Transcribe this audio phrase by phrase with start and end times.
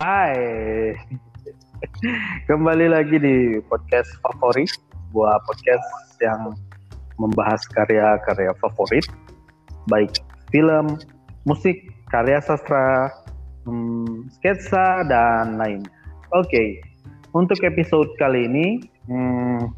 [0.00, 0.96] Hai,
[2.48, 6.56] kembali lagi di podcast favorit, sebuah podcast yang
[7.20, 9.04] membahas karya-karya favorit,
[9.92, 10.96] baik film,
[11.44, 13.12] musik, karya sastra,
[13.68, 15.84] hmm, sketsa dan lain.
[16.32, 16.80] Oke,
[17.36, 19.68] untuk episode kali ini, hmm,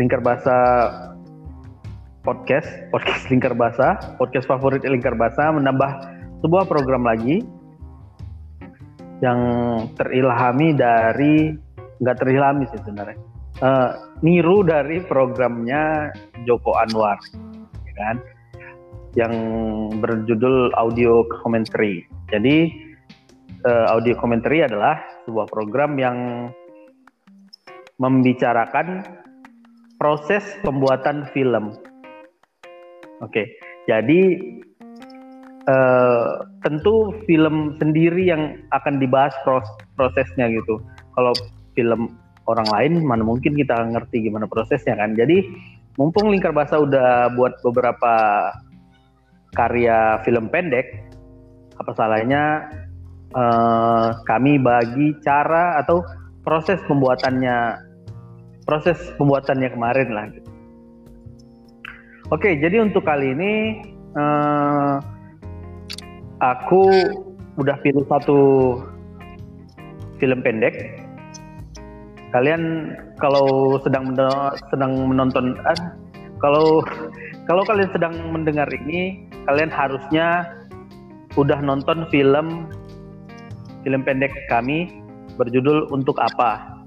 [0.00, 0.56] Lingkar Bahasa
[2.24, 5.92] podcast, podcast Lingkar Bahasa, podcast favorit Lingkar Bahasa menambah
[6.40, 7.44] sebuah program lagi
[9.22, 9.40] yang
[9.94, 11.54] terilhami dari
[12.02, 13.18] nggak terilhami sih sebenarnya.
[13.62, 13.94] Uh,
[14.26, 16.10] niru dari programnya
[16.42, 17.18] Joko Anwar
[17.86, 18.16] ya kan?
[19.14, 19.34] Yang
[20.02, 22.02] berjudul audio commentary.
[22.34, 22.74] Jadi
[23.62, 26.50] uh, audio commentary adalah sebuah program yang
[28.02, 29.06] membicarakan
[30.02, 31.78] proses pembuatan film.
[33.22, 33.46] Oke okay.
[33.86, 34.42] jadi
[35.68, 39.64] uh, tentu film sendiri yang akan dibahas pros
[39.96, 40.80] prosesnya gitu.
[41.14, 41.32] Kalau
[41.76, 45.16] film orang lain mana mungkin kita ngerti gimana prosesnya kan.
[45.16, 45.44] Jadi
[45.96, 48.14] mumpung Lingkar Bahasa udah buat beberapa
[49.54, 51.06] karya film pendek,
[51.78, 52.66] apa salahnya
[53.38, 56.02] uh, kami bagi cara atau
[56.42, 57.78] proses pembuatannya
[58.66, 60.26] proses pembuatannya kemarin lah.
[62.32, 63.52] Oke, jadi untuk kali ini
[64.16, 64.96] uh,
[66.52, 66.82] aku
[67.56, 68.40] udah pilih satu
[70.20, 71.00] film pendek.
[72.34, 74.10] Kalian kalau sedang
[74.68, 75.80] sedang menonton eh,
[76.42, 76.82] kalau
[77.48, 80.52] kalau kalian sedang mendengar ini, kalian harusnya
[81.38, 82.68] udah nonton film
[83.86, 84.90] film pendek kami
[85.38, 86.82] berjudul Untuk Apa.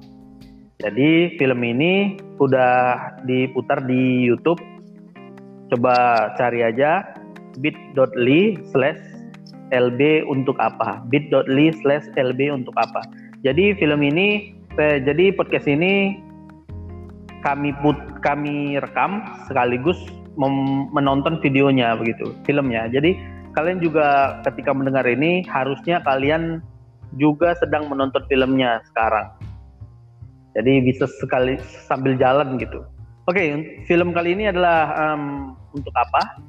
[0.77, 4.61] Jadi film ini udah diputar di YouTube.
[5.73, 7.01] Coba cari aja
[7.59, 9.16] bit.ly slash
[9.71, 11.03] LB untuk apa?
[11.11, 13.03] bit.ly slash LB untuk apa?
[13.45, 16.17] Jadi film ini, eh, jadi podcast ini
[17.45, 19.97] kami put kami rekam sekaligus
[20.93, 22.85] menonton videonya begitu, filmnya.
[22.89, 23.17] Jadi
[23.57, 26.61] kalian juga ketika mendengar ini harusnya kalian
[27.17, 29.33] juga sedang menonton filmnya sekarang.
[30.53, 32.85] Jadi bisa sekali sambil jalan gitu.
[33.27, 33.47] Oke, okay,
[33.85, 36.39] film kali ini adalah um, untuk apa?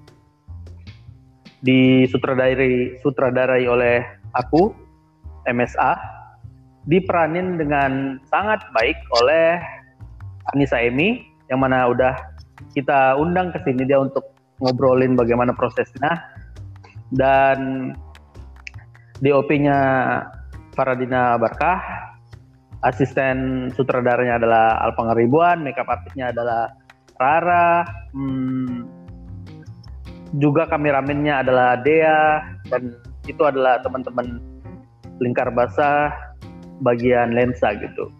[1.62, 4.02] Disutradarai sutradarai oleh
[4.34, 4.70] aku
[5.48, 5.98] MSA
[6.88, 9.60] diperanin dengan sangat baik oleh
[10.54, 11.20] Anissa Emi
[11.52, 12.16] yang mana udah
[12.72, 14.24] kita undang ke sini dia untuk
[14.62, 16.16] ngobrolin bagaimana prosesnya.
[17.08, 17.90] Dan
[19.25, 19.78] DOP-nya
[20.76, 21.80] Faradina Barkah
[22.84, 26.70] asisten sutradaranya adalah Alpang Ribuan makeup artisnya adalah
[27.19, 27.82] Rara
[28.14, 28.97] hmm,
[30.37, 32.93] juga kameramennya adalah Dea dan
[33.25, 34.41] itu adalah teman-teman
[35.25, 36.12] lingkar basah
[36.84, 38.12] bagian lensa gitu.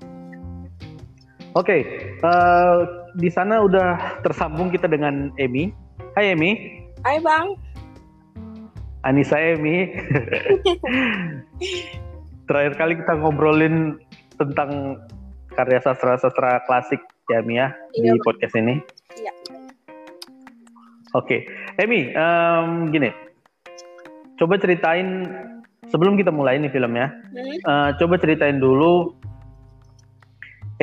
[1.57, 1.81] Oke, okay,
[2.23, 2.77] uh, eh,
[3.19, 5.73] di sana udah tersambung kita dengan Emi.
[6.15, 6.85] Hai Emi.
[7.03, 7.57] Hai Bang.
[9.03, 9.89] Anissa Emi.
[12.49, 13.97] Terakhir kali kita ngobrolin
[14.39, 15.03] tentang
[15.57, 17.01] karya sastra-sastra klasik
[17.33, 18.79] ya Emi ya iya, di podcast ini.
[19.19, 19.33] Iya.
[21.17, 21.41] Oke, okay.
[21.79, 23.15] Emi, um, gini,
[24.35, 25.31] coba ceritain
[25.87, 27.59] sebelum kita mulai nih filmnya, hmm?
[27.63, 29.15] uh, coba ceritain dulu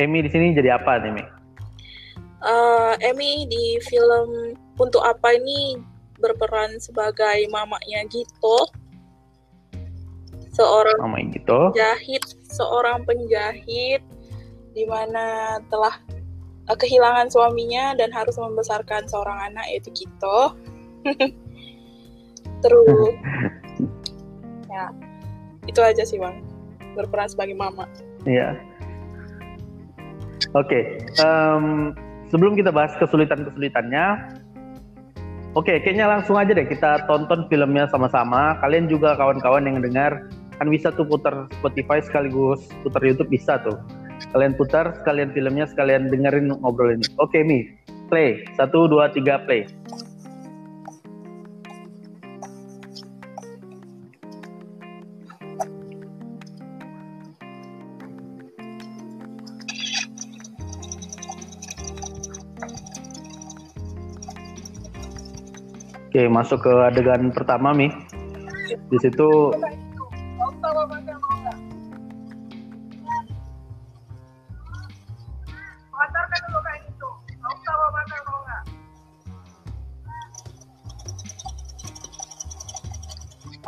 [0.00, 1.24] Emi di sini jadi apa nih, Emi?
[2.40, 5.76] Uh, Emi di film untuk apa ini
[6.16, 8.72] berperan sebagai mamanya Gito,
[10.56, 11.76] seorang Mama Gito.
[11.76, 14.00] penjahit, seorang penjahit
[14.72, 16.00] di mana telah
[16.72, 20.56] uh, kehilangan suaminya dan harus membesarkan seorang anak yaitu Kito.
[22.62, 23.14] Terus
[24.74, 24.84] ya
[25.66, 26.42] itu aja sih bang
[26.96, 27.84] berperan sebagai mama.
[28.24, 28.56] Iya.
[30.56, 30.84] Oke, okay.
[31.20, 31.92] um,
[32.32, 34.06] sebelum kita bahas kesulitan-kesulitannya,
[35.52, 38.56] oke, okay, kayaknya langsung aja deh kita tonton filmnya sama-sama.
[38.64, 40.24] Kalian juga kawan-kawan yang dengar
[40.58, 43.76] kan bisa tuh putar Spotify sekaligus putar YouTube bisa tuh
[44.32, 47.68] kalian putar sekalian filmnya sekalian dengerin ngobrol ini oke okay, Mi
[48.08, 49.68] play satu dua tiga play
[66.16, 67.92] Oke, masuk ke adegan pertama, Mi.
[68.88, 69.52] Di situ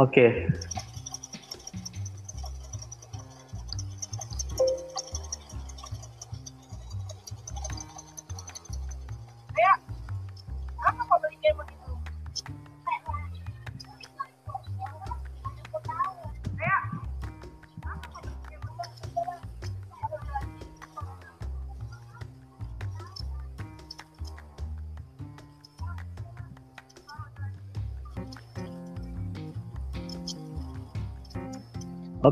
[0.00, 0.48] Oke.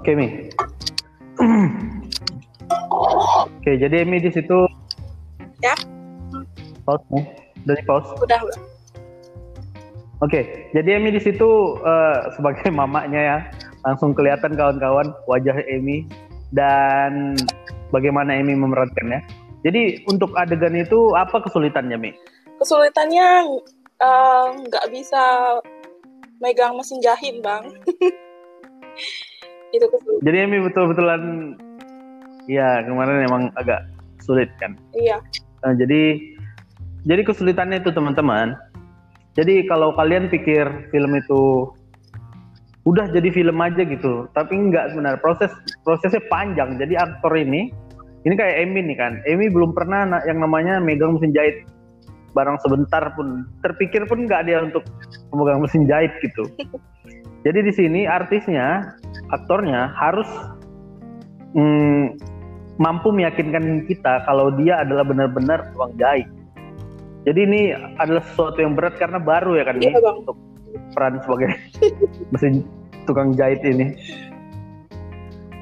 [0.06, 0.30] Oke Mi.
[3.58, 4.70] Oke, jadi Emi di situ.
[5.58, 5.74] Ya.
[6.86, 7.26] Pause nih.
[7.66, 8.14] Dari pause.
[8.22, 8.60] Udah, udah.
[10.22, 13.38] Oke, jadi Emi di situ uh, sebagai mamanya ya,
[13.82, 16.06] langsung kelihatan kawan-kawan wajah Emi
[16.54, 17.34] dan
[17.90, 19.26] bagaimana Emi memerankannya.
[19.66, 22.14] Jadi untuk adegan itu apa kesulitannya Mi?
[22.62, 23.58] Kesulitannya
[23.98, 25.22] eh, nggak uh, bisa
[26.38, 27.74] megang mesin jahit bang.
[29.74, 30.22] itu kesulitan.
[30.22, 31.22] Jadi Emi betul-betulan,
[32.46, 33.86] ya kemarin emang agak
[34.22, 34.74] sulit kan?
[34.94, 35.22] Iya.
[35.62, 36.18] Nah, jadi
[37.06, 38.58] jadi kesulitannya itu teman-teman.
[39.36, 41.70] Jadi kalau kalian pikir film itu
[42.86, 45.50] udah jadi film aja gitu, tapi enggak sebenarnya proses
[45.82, 46.78] prosesnya panjang.
[46.78, 47.68] Jadi aktor ini
[48.24, 49.12] ini kayak Emi nih kan.
[49.28, 51.66] Emi belum pernah yang namanya megang mesin jahit
[52.36, 54.84] barang sebentar pun terpikir pun nggak dia untuk
[55.32, 56.44] memegang mesin jahit gitu.
[57.46, 58.98] Jadi di sini artisnya,
[59.30, 60.26] aktornya harus
[61.54, 62.18] mm,
[62.82, 66.26] mampu meyakinkan kita kalau dia adalah benar-benar tukang jahit.
[67.22, 67.60] Jadi ini
[68.02, 70.36] adalah sesuatu yang berat karena baru ya kan iya, nih untuk
[70.90, 71.54] peran sebagai
[72.34, 72.66] mesin
[73.06, 73.94] tukang jahit ini.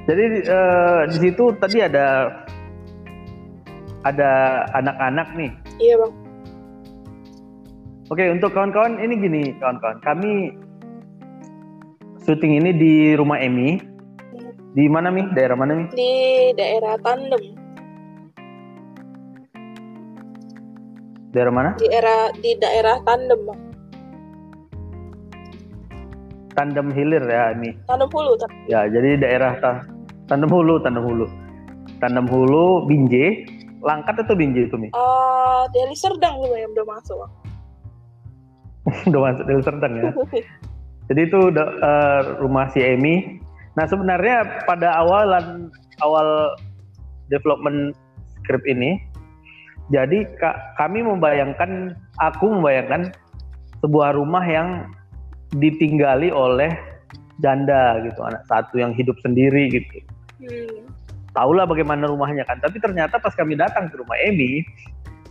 [0.09, 2.33] Jadi uh, di situ tadi ada
[4.09, 4.31] ada
[4.73, 5.53] anak-anak nih.
[5.85, 6.13] Iya bang.
[8.09, 10.53] Oke untuk kawan-kawan ini gini kawan-kawan kami
[12.25, 13.77] syuting ini di rumah Emi.
[14.75, 15.31] Di mana nih?
[15.37, 15.87] Daerah mana nih?
[15.95, 16.13] Di
[16.57, 17.43] daerah Tandem.
[21.31, 21.71] Daerah mana?
[21.79, 23.61] Di daerah di daerah Tandem, Bang.
[26.55, 27.77] Tandem Hilir ya ini.
[27.87, 28.33] Tandem Hulu.
[28.41, 28.59] Tandem.
[28.67, 29.87] Ya, jadi daerah ta
[30.27, 31.27] Tandem Hulu, Tandem Hulu.
[32.03, 33.47] Tandem Hulu, Binjai,
[33.85, 34.91] Langkat atau Binjai itu nih?
[34.97, 37.19] Uh, Deli Serdang juga yang udah masuk,
[39.13, 40.11] udah masuk Deli Serdang ya.
[41.13, 43.41] jadi itu uh, rumah si Emi.
[43.75, 45.69] Nah, sebenarnya pada awalan
[46.01, 46.55] awal
[47.29, 47.93] development
[48.41, 49.03] script ini
[49.93, 50.25] jadi
[50.81, 53.13] kami membayangkan, aku membayangkan
[53.85, 54.89] sebuah rumah yang
[55.61, 56.73] ditinggali oleh
[57.45, 60.01] janda gitu, anak satu yang hidup sendiri gitu.
[60.41, 60.89] Hmm.
[61.37, 64.65] Tahulah bagaimana rumahnya kan, tapi ternyata pas kami datang ke rumah Emi,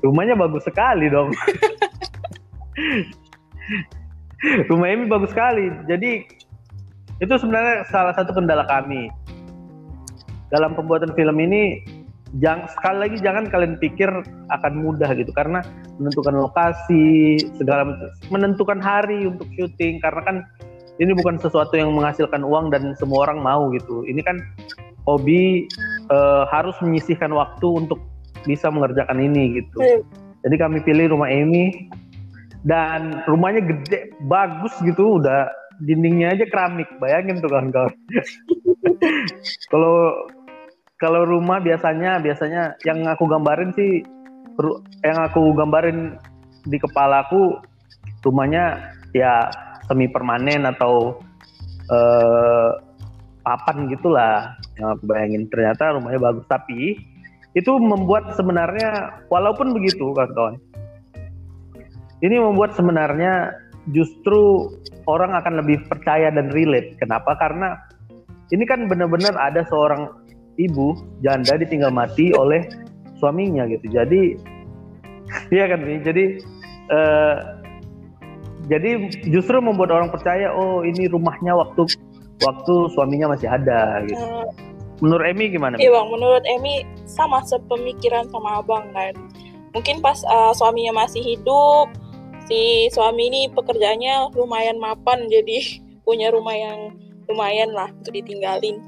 [0.06, 1.34] rumahnya bagus sekali dong.
[4.70, 5.72] rumah Emi bagus sekali.
[5.88, 6.28] Jadi
[7.22, 9.08] itu sebenarnya salah satu kendala kami.
[10.52, 11.82] Dalam pembuatan film ini
[12.42, 14.10] jangan sekali lagi jangan kalian pikir
[14.52, 15.32] akan mudah gitu.
[15.34, 15.64] Karena
[15.98, 20.38] menentukan lokasi segala menentukan hari untuk syuting karena kan
[21.02, 24.06] ini bukan sesuatu yang menghasilkan uang dan semua orang mau gitu.
[24.06, 24.38] Ini kan
[25.10, 25.66] hobi
[26.08, 26.18] e,
[26.54, 27.98] harus menyisihkan waktu untuk
[28.46, 29.80] bisa mengerjakan ini gitu.
[29.80, 30.04] Hmm.
[30.44, 31.88] jadi kami pilih rumah Amy
[32.64, 35.52] dan rumahnya gede bagus gitu udah
[35.84, 36.88] dindingnya aja keramik.
[36.98, 37.94] Bayangin tuh kawan-kawan.
[39.72, 40.16] Kalau
[41.02, 44.00] kalau rumah biasanya biasanya yang aku gambarin sih
[45.04, 46.16] yang aku gambarin
[46.64, 47.60] di kepala aku
[48.24, 49.52] rumahnya ya
[49.84, 51.20] semi permanen atau
[51.92, 52.70] eh,
[53.44, 54.56] papan gitulah.
[54.80, 56.46] Yang aku bayangin ternyata rumahnya bagus.
[56.48, 56.96] Tapi
[57.54, 60.56] itu membuat sebenarnya walaupun begitu kawan-kawan
[62.24, 63.52] ini membuat sebenarnya
[63.92, 64.72] justru
[65.12, 67.76] orang akan lebih percaya dan relate kenapa karena
[68.56, 70.08] ini kan benar-benar ada seorang
[70.56, 72.64] ibu janda ditinggal mati oleh
[73.20, 73.92] suaminya gitu.
[73.92, 74.38] Jadi
[75.56, 76.00] iya kan nih.
[76.00, 76.24] Jadi
[76.94, 77.38] uh,
[78.72, 81.84] jadi justru membuat orang percaya oh ini rumahnya waktu
[82.44, 84.24] waktu suaminya masih ada gitu.
[84.24, 84.48] Uh,
[85.04, 85.76] menurut Emi gimana?
[85.76, 89.12] Iya bang, menurut Emi sama sepemikiran sama abang kan.
[89.74, 91.90] Mungkin pas uh, suaminya masih hidup,
[92.48, 96.80] si suami ini pekerjaannya lumayan mapan jadi punya rumah yang
[97.32, 98.84] lumayan lah untuk ditinggalin.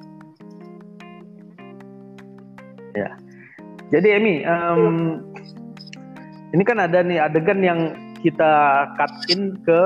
[2.95, 3.15] Ya.
[3.91, 5.19] Jadi Emi, um,
[6.55, 7.79] ini kan ada nih adegan yang
[8.23, 9.81] kita cut in ke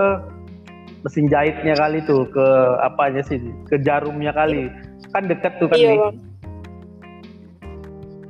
[1.05, 2.47] mesin jahitnya kali tuh, ke
[2.85, 4.71] apanya sih, ke jarumnya kali.
[5.13, 5.99] Kan dekat tuh kan iya, nih.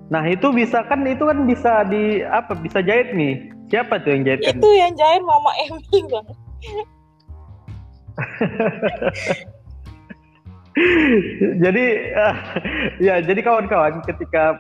[0.10, 3.59] Nah itu bisa kan itu kan bisa di apa bisa jahit nih.
[3.70, 4.42] Siapa tuh yang jahit?
[4.50, 6.28] Itu yang jahit Mama Emi bang.
[11.64, 11.86] jadi
[12.16, 12.36] uh,
[13.00, 14.60] ya jadi kawan-kawan ketika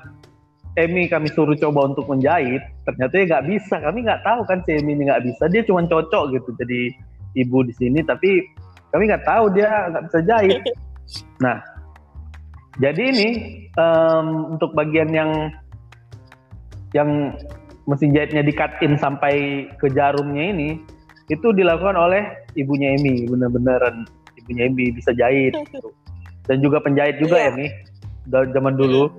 [0.78, 4.80] Emi kami suruh coba untuk menjahit ternyata ya nggak bisa kami nggak tahu kan si
[4.80, 6.94] Emi ini nggak bisa dia cuma cocok gitu jadi
[7.36, 8.48] ibu di sini tapi
[8.96, 10.62] kami nggak tahu dia nggak bisa jahit
[11.44, 11.60] nah
[12.80, 13.30] jadi ini
[13.76, 15.52] um, untuk bagian yang
[16.96, 17.36] yang
[17.90, 20.70] mesin jahitnya dikatin sampai ke jarumnya ini
[21.28, 22.22] itu dilakukan oleh
[22.54, 24.06] ibunya Emi bener-beneran
[24.38, 25.90] ibunya Emi bisa jahit gitu.
[26.46, 27.50] dan juga penjahit juga Iya.
[27.50, 27.68] Emi.
[28.30, 29.10] Zaman dulu.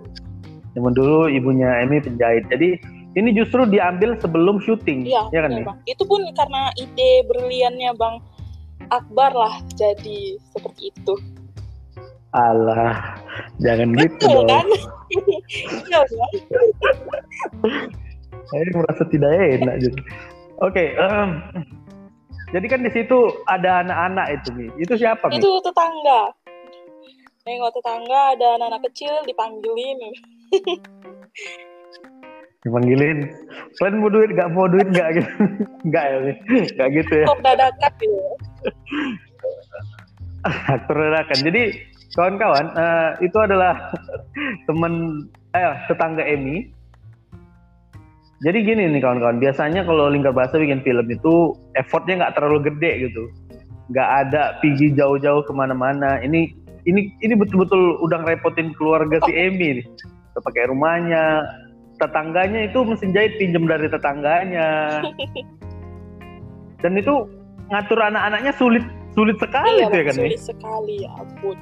[0.74, 2.46] Zaman dulu ibunya Emi penjahit.
[2.46, 2.78] Jadi
[3.18, 5.50] ini justru diambil sebelum syuting, Iya, ya kan?
[5.66, 5.78] Bang.
[5.82, 8.22] Itu pun karena ide briliannya Bang
[8.90, 11.14] Akbar lah jadi seperti itu.
[12.30, 13.18] Alah,
[13.58, 14.46] jangan gitu dong.
[14.46, 14.66] kan?
[15.90, 16.32] Iya, Bang.
[18.50, 19.98] Saya merasa tidak enak gitu.
[20.60, 21.40] Oke, em,
[22.50, 24.66] jadi kan di situ ada anak-anak itu, Mi.
[24.82, 25.38] Itu siapa, Mi?
[25.38, 26.34] Itu tetangga.
[27.46, 29.98] Nengok tetangga ada anak-anak kecil dipanggilin.
[32.60, 33.24] Dipanggilin.
[33.80, 35.30] Kalian mau duit gak mau duit gak gitu?
[35.94, 36.32] Gak ya, Mi?
[36.76, 37.26] Gak gitu ya.
[37.30, 38.18] Kok dadakan gitu.
[40.74, 41.38] Aktor dadakan.
[41.40, 41.62] Jadi
[42.18, 43.94] kawan-kawan, eh, itu adalah
[44.68, 45.24] teman
[45.56, 46.68] eh tetangga Emi.
[48.40, 53.08] Jadi gini nih kawan-kawan, biasanya kalau Lingkar Bahasa bikin film itu effortnya nggak terlalu gede
[53.08, 53.28] gitu,
[53.92, 56.16] nggak ada pergi jauh-jauh ke mana-mana.
[56.24, 56.48] Ini
[56.88, 59.86] ini ini betul-betul udah ngerepotin keluarga si Emi nih.
[60.40, 61.44] Pakai rumahnya,
[62.00, 65.04] tetangganya itu mesin jahit pinjem dari tetangganya.
[66.80, 67.28] Dan itu
[67.68, 68.80] ngatur anak-anaknya sulit
[69.12, 70.24] sulit sekali Iya, tuh ya kan nih.
[70.24, 71.56] sulit sekali ya ampun.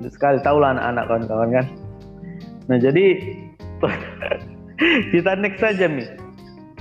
[0.00, 1.66] Sulit sekali tahu lah anak-anak kawan-kawan kan.
[2.72, 3.06] Nah jadi
[5.12, 6.04] kita next saja mi.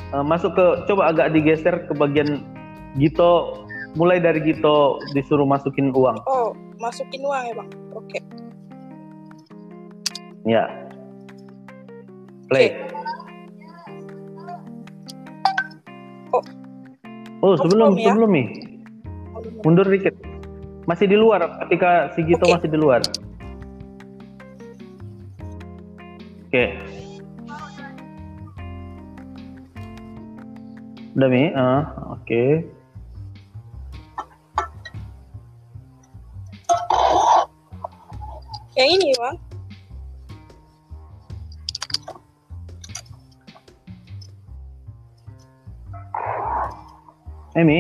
[0.08, 2.48] Eh, masuk ke coba agak digeser ke bagian
[2.96, 3.64] Gito
[4.00, 6.18] mulai dari Gito disuruh masukin uang.
[6.26, 7.70] Oh, masukin uang ya bang.
[7.92, 8.20] Oke.
[10.48, 10.64] Ya.
[12.48, 12.72] Play.
[16.32, 16.44] Oh.
[17.44, 18.06] Oh, sebelum belum ya?
[18.16, 18.44] sebelum mi.
[19.36, 19.44] Oh.
[19.68, 20.16] Mundur dikit.
[20.88, 22.56] Masih di luar ketika si Gito Oke.
[22.56, 23.04] masih di luar.
[26.58, 26.74] Oke.
[31.14, 31.54] Udah Mi?
[31.54, 31.86] Ah,
[32.18, 32.66] oke.
[38.74, 39.38] Yang ini bang.
[47.54, 47.80] Emi?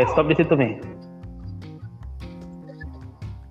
[0.00, 0.80] Oke, stop di situ nih.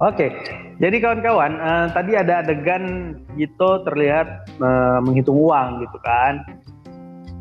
[0.02, 0.34] Oke,
[0.82, 6.42] jadi kawan-kawan, eh, tadi ada adegan Gito terlihat eh, menghitung uang gitu kan.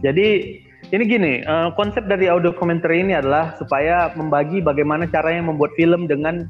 [0.04, 0.60] Jadi
[0.92, 6.04] ini gini, eh, konsep dari audio commentary ini adalah supaya membagi bagaimana caranya membuat film
[6.04, 6.44] dengan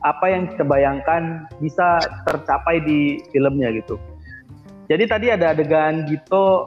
[0.00, 4.00] apa yang kita bayangkan bisa tercapai di filmnya gitu.
[4.88, 6.64] Jadi tadi ada adegan Gito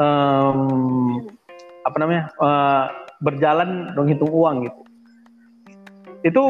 [0.00, 1.20] em,
[1.84, 4.80] apa namanya eh, berjalan menghitung uang gitu.
[6.20, 6.42] Itu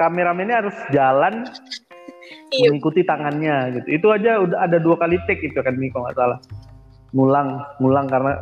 [0.00, 1.44] kameramennya harus jalan
[2.52, 2.72] Iya.
[2.72, 3.88] mengikuti tangannya gitu.
[4.00, 6.38] Itu aja udah ada dua kali take itu kan nih kalau nggak salah.
[7.12, 8.32] Ngulang, ngulang karena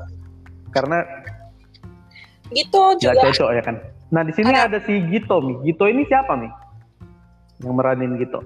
[0.71, 0.99] karena
[2.51, 3.19] Gitu juga.
[3.23, 3.77] cocok ya kan.
[4.11, 5.57] Nah di sini Ada- ada si Gito nih.
[5.71, 6.51] Gito ini siapa nih?
[7.63, 8.41] Yang meranin Gito.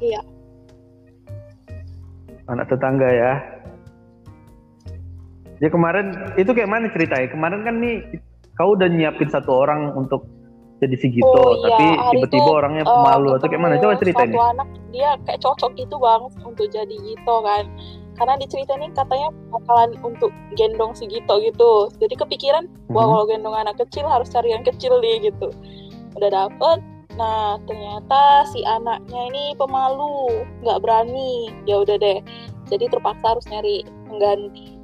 [0.00, 0.20] Iya.
[2.48, 3.32] Anak tetangga ya.
[5.60, 7.28] Ya kemarin itu kayak mana ceritanya?
[7.28, 8.00] Kemarin kan nih
[8.56, 10.24] kau udah nyiapin satu orang untuk
[10.80, 11.76] jadi si Gito, Oh, iya.
[11.76, 11.86] tapi
[12.16, 13.76] tiba-tiba orangnya Eh, pemalu atau kayak mana?
[13.76, 17.68] Coba ceritain Satu anak dia kayak cocok gitu bang untuk jadi Gito kan.
[18.16, 21.92] Karena di cerita ini katanya bakalan untuk gendong si Gito gitu.
[22.00, 22.64] Jadi kepikiran,
[22.96, 23.12] wah Mhm.
[23.12, 25.52] kalau gendong anak kecil harus cari yang kecil nih gitu.
[26.16, 26.80] Udah dapet.
[27.20, 30.32] Nah ternyata si anaknya ini pemalu,
[30.64, 31.52] nggak berani.
[31.68, 32.24] Ya udah deh.
[32.72, 34.79] Jadi terpaksa harus nyari pengganti.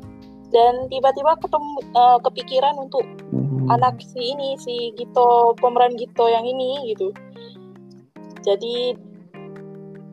[0.48, 3.66] Dan tiba-tiba ketemu eh, kepikiran untuk Hmm.
[3.68, 7.10] anak si ini si Gito pemeran Gito yang ini gitu
[8.38, 8.94] jadi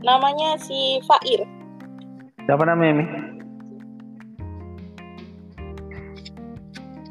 [0.02, 1.46] namanya si Fair
[2.44, 3.06] Siapa namanya Mi?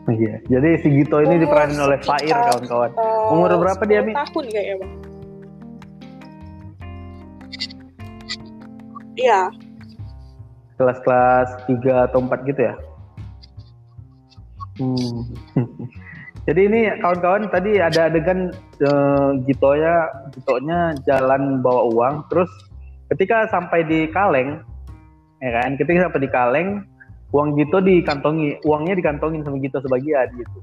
[0.03, 2.91] Oh, Iya, jadi si Gito ini Umur diperanin oleh Fair kawan-kawan.
[2.91, 4.13] Eh, Umur berapa dia, 10 Mi?
[4.13, 4.93] tahun kayaknya bang
[9.15, 9.41] iya
[10.75, 12.75] Kelas-kelas 3 atau 4 gitu ya?
[14.83, 15.23] Hmm.
[16.51, 18.51] Jadi ini kawan-kawan tadi ada adegan
[18.83, 22.51] eh, Gito ya, Gitonya jalan bawa uang, terus
[23.15, 24.59] ketika sampai di Kaleng,
[25.39, 26.69] ya kan, ketika sampai di Kaleng,
[27.31, 30.59] uang Gito dikantongi, uangnya dikantongin sama Gito sebagian gitu.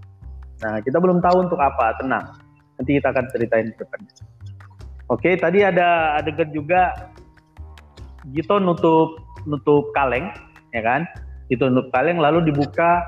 [0.67, 2.27] Nah kita belum tahu untuk apa, tenang,
[2.75, 4.01] nanti kita akan ceritain ke depan.
[5.07, 6.91] Oke, tadi ada adegan juga
[8.35, 9.15] Gito nutup
[9.47, 10.27] nutup kaleng
[10.75, 11.07] ya kan?
[11.49, 13.01] Ditutup kaleng lalu dibuka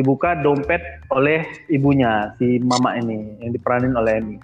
[0.00, 0.80] dibuka dompet
[1.12, 4.36] oleh ibunya si mama ini yang diperanin oleh Emi.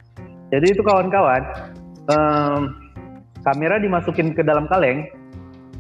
[0.53, 1.43] Jadi itu kawan-kawan
[2.13, 2.77] um,
[3.41, 5.09] kamera dimasukin ke dalam kaleng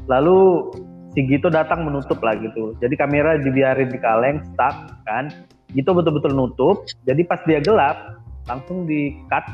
[0.09, 0.73] lalu
[1.12, 2.73] si Gito datang menutup lah gitu.
[2.80, 5.28] Jadi kamera dibiarin di kaleng stuck kan.
[5.76, 6.88] Gito betul-betul nutup.
[7.04, 8.16] Jadi pas dia gelap
[8.49, 9.45] langsung di cut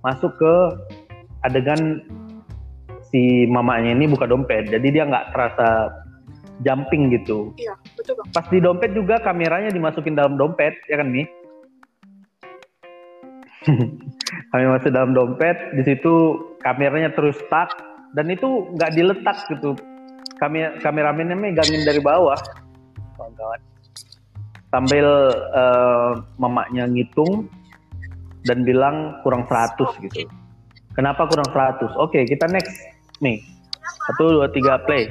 [0.00, 0.54] masuk ke
[1.44, 2.00] adegan
[3.12, 4.72] si mamanya ini buka dompet.
[4.72, 5.68] Jadi dia nggak terasa
[6.64, 7.56] jumping gitu.
[7.56, 8.28] Iya, betul bang.
[8.32, 11.28] Pas di dompet juga kameranya dimasukin dalam dompet, ya kan nih?
[14.50, 17.68] Kami masuk dalam dompet, di situ kameranya terus stuck
[18.16, 19.76] dan itu nggak diletak gitu.
[20.40, 22.40] Kami kameramennya megangin dari bawah,
[23.20, 23.60] kawan-kawan.
[24.70, 25.06] Sambil
[25.52, 27.50] uh, mamanya ngitung
[28.48, 29.76] dan bilang kurang 100
[30.08, 30.24] gitu.
[30.96, 31.92] Kenapa kurang 100?
[32.00, 32.72] Oke, kita next
[33.20, 33.42] nih.
[34.08, 35.10] Satu, dua, tiga, play.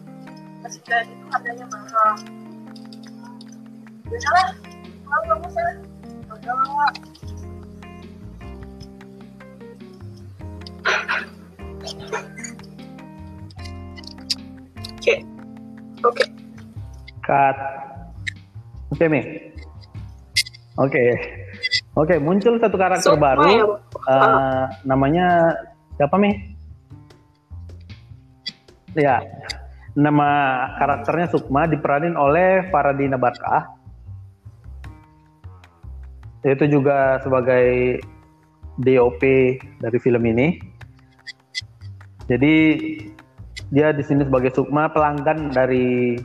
[0.61, 2.13] Ya, jadi itu harganya mahal.
[4.13, 4.47] Ya lah,
[5.01, 5.73] kalau kamu saya,
[6.29, 6.93] udah lah.
[15.01, 15.15] Oke,
[16.05, 16.23] oke.
[17.25, 17.57] Cut.
[18.93, 19.21] Oke, Mi.
[20.77, 21.03] Oke.
[21.97, 23.81] Oke, muncul satu karakter Sukma baru.
[24.05, 25.57] eh, namanya
[25.97, 26.37] siapa, Mi?
[28.93, 29.25] Ya.
[29.91, 30.29] Nama
[30.79, 33.75] karakternya Sukma diperanin oleh Faradina Barkah.
[36.41, 37.99] Itu juga sebagai
[38.79, 39.21] DOP
[39.83, 40.57] dari film ini.
[42.25, 42.55] Jadi
[43.71, 46.15] dia di sini sebagai Sukma pelanggan dari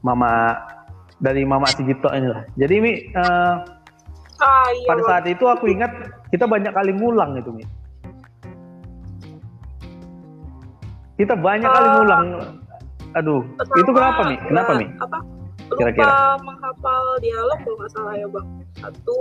[0.00, 0.56] Mama
[1.20, 2.44] dari Mama Sigito ini lah.
[2.56, 2.92] Jadi Mi
[4.44, 5.88] Ah, iya, pada saat itu aku ingat
[6.28, 7.64] kita banyak kali ngulang itu Mi.
[11.14, 11.94] Kita banyak kali Ah.
[11.96, 12.26] ngulang.
[13.14, 14.36] Aduh, Pertama, itu kenapa Mi?
[14.42, 14.86] Kenapa ya, Mi?
[14.98, 15.18] Apa?
[15.64, 16.10] Lupa Kira-kira.
[16.42, 18.46] menghafal dialog kalau nggak salah ya bang.
[18.74, 19.20] Satu,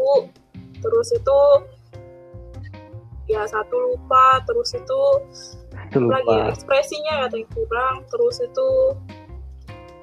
[0.76, 1.40] terus itu
[3.26, 5.02] ya satu lupa, terus itu
[5.96, 6.52] lagi ya, lupa.
[6.52, 8.68] ekspresinya ada yang kurang, terus itu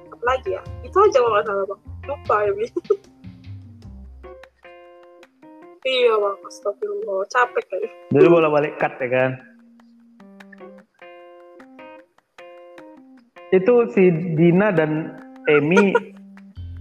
[0.09, 0.61] apa lagi ya?
[0.81, 1.81] Itu aja kalau nggak salah bang.
[2.07, 2.65] Lupa ya bi.
[5.83, 7.87] iya bang, astagfirullah, capek kali.
[8.09, 9.31] Jadi bola balik cut ya kan.
[13.51, 15.91] Itu si Dina dan Emi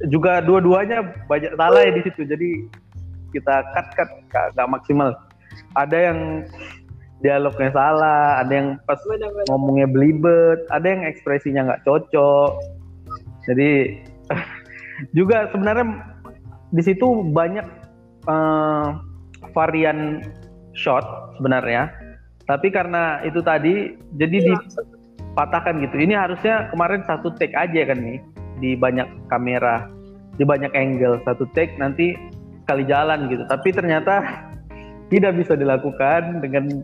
[0.08, 2.22] juga dua-duanya banyak salah ya di situ.
[2.24, 2.48] Jadi
[3.34, 5.12] kita cut cut gak, gak maksimal.
[5.74, 6.18] Ada yang
[7.20, 9.44] dialognya salah, ada yang pas Benar-benar.
[9.52, 12.50] ngomongnya belibet, ada yang ekspresinya nggak cocok.
[13.44, 14.00] Jadi
[15.18, 15.86] juga sebenarnya
[16.72, 17.66] di situ banyak
[18.24, 18.86] eh,
[19.52, 20.24] varian
[20.72, 21.92] shot sebenarnya.
[22.48, 24.58] Tapi karena itu tadi jadi Iya,
[25.32, 25.96] dipatahkan gitu.
[26.02, 28.18] Ini harusnya kemarin satu take aja kan nih
[28.58, 29.86] di banyak kamera,
[30.36, 32.18] di banyak angle satu take nanti
[32.66, 33.46] sekali jalan gitu.
[33.46, 34.22] Tapi ternyata
[35.12, 36.82] tidak bisa dilakukan dengan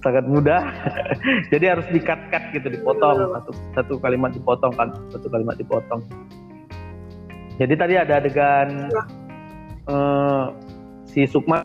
[0.00, 0.62] sangat mudah.
[1.52, 6.00] Jadi harus di-cut-cut gitu, dipotong satu satu kalimat dipotong kan, satu kalimat dipotong.
[7.56, 8.92] Jadi tadi ada adegan
[9.88, 10.44] eh,
[11.08, 11.64] si Sukma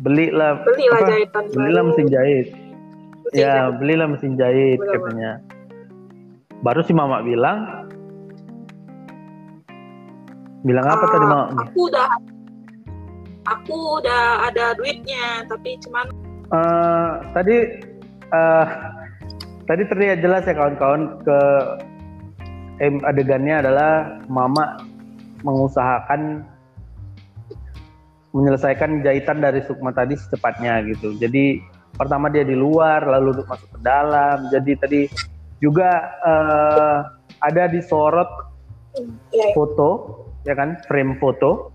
[0.00, 1.08] belilah belilah apa?
[1.12, 2.46] jahitan belilah mesin jahit.
[3.34, 3.74] Mesin Ya, jahit.
[3.76, 5.30] belilah mesin jahit Benar, katanya.
[6.62, 7.90] Baru si Mama bilang
[10.62, 11.62] bilang apa Ah, tadi Mama?
[11.66, 12.08] Aku udah
[13.44, 16.06] aku udah ada duitnya, tapi cuman
[16.46, 17.56] Eh, tadi
[18.30, 18.66] eh,
[19.64, 21.38] tadi terlihat jelas ya kawan-kawan ke
[22.78, 23.92] em, adegannya adalah
[24.26, 24.78] Mama
[25.42, 26.46] mengusahakan
[28.30, 31.16] menyelesaikan jahitan dari Sukma tadi secepatnya gitu.
[31.16, 31.58] Jadi
[31.94, 34.50] pertama dia di luar lalu masuk ke dalam.
[34.50, 35.00] Jadi tadi
[35.62, 35.90] juga
[36.22, 36.98] eh,
[37.40, 38.30] ada disorot
[38.94, 39.04] ya,
[39.34, 39.46] ya.
[39.54, 39.90] foto
[40.44, 41.70] ya kan frame foto.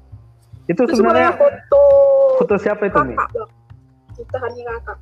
[0.70, 1.82] Itu itu sebenarnya foto
[2.40, 3.20] foto siapa itu nih?
[4.20, 4.98] kita hanya kakak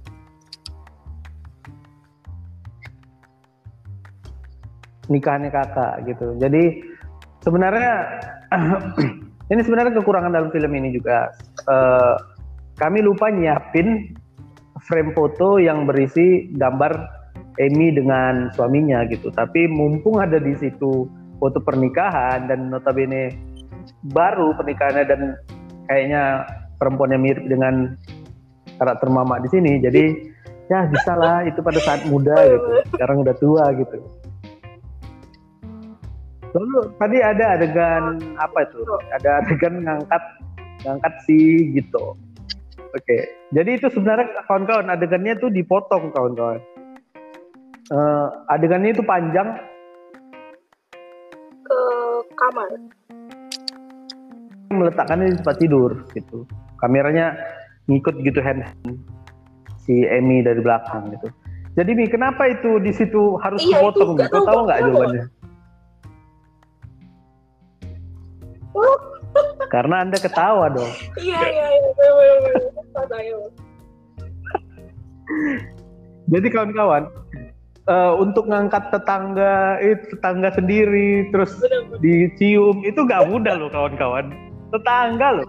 [5.07, 6.35] nikahannya kakak gitu.
[6.37, 6.63] Jadi
[7.41, 7.91] sebenarnya
[9.51, 11.31] ini sebenarnya kekurangan dalam film ini juga.
[11.67, 12.15] Uh,
[12.77, 14.13] kami lupa nyiapin
[14.87, 16.95] frame foto yang berisi gambar
[17.59, 19.29] Amy dengan suaminya gitu.
[19.29, 21.05] Tapi mumpung ada di situ
[21.37, 23.35] foto pernikahan dan notabene
[24.15, 25.21] baru pernikahannya dan
[25.91, 26.47] kayaknya
[26.79, 27.97] perempuannya mirip dengan
[28.79, 29.83] karakter mama di sini.
[29.83, 30.03] Jadi
[30.71, 32.69] ya bisa lah itu pada saat muda gitu.
[32.95, 33.97] Sekarang udah tua gitu.
[36.55, 38.03] Lalu tadi ada adegan
[38.39, 38.79] apa itu?
[39.19, 40.23] Ada adegan ngangkat
[40.85, 42.15] ngangkat si gitu.
[42.95, 43.17] Oke,
[43.51, 46.63] jadi itu sebenarnya kawan-kawan adegannya tuh dipotong kawan-kawan.
[47.91, 49.59] Uh, adegannya itu panjang
[51.63, 51.79] ke
[52.35, 52.69] kamar.
[54.71, 56.47] Meletakkannya di tempat tidur gitu.
[56.79, 57.35] Kameranya
[57.87, 58.67] ngikut gitu hand,
[59.83, 61.27] si Emmy dari belakang gitu.
[61.77, 64.17] Jadi Mi, kenapa itu di situ harus iya, dipotong?
[64.33, 65.23] Kau tahu nggak jawabannya?
[69.67, 70.91] Karena Anda ketawa dong.
[71.19, 71.87] Iya, iya, iya.
[76.27, 77.07] Jadi kawan-kawan,
[77.87, 81.99] uh, untuk ngangkat tetangga itu tetangga sendiri terus Bener.
[82.03, 84.31] dicium itu gak mudah loh kawan-kawan.
[84.75, 85.47] Tetangga loh.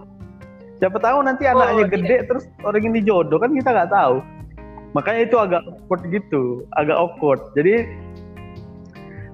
[0.79, 2.27] Siapa tahu nanti oh, anaknya gede iya.
[2.27, 4.23] terus orang ini jodoh kan kita nggak tahu.
[4.95, 6.43] Makanya itu agak awkward gitu,
[6.79, 7.41] agak awkward.
[7.53, 7.83] Jadi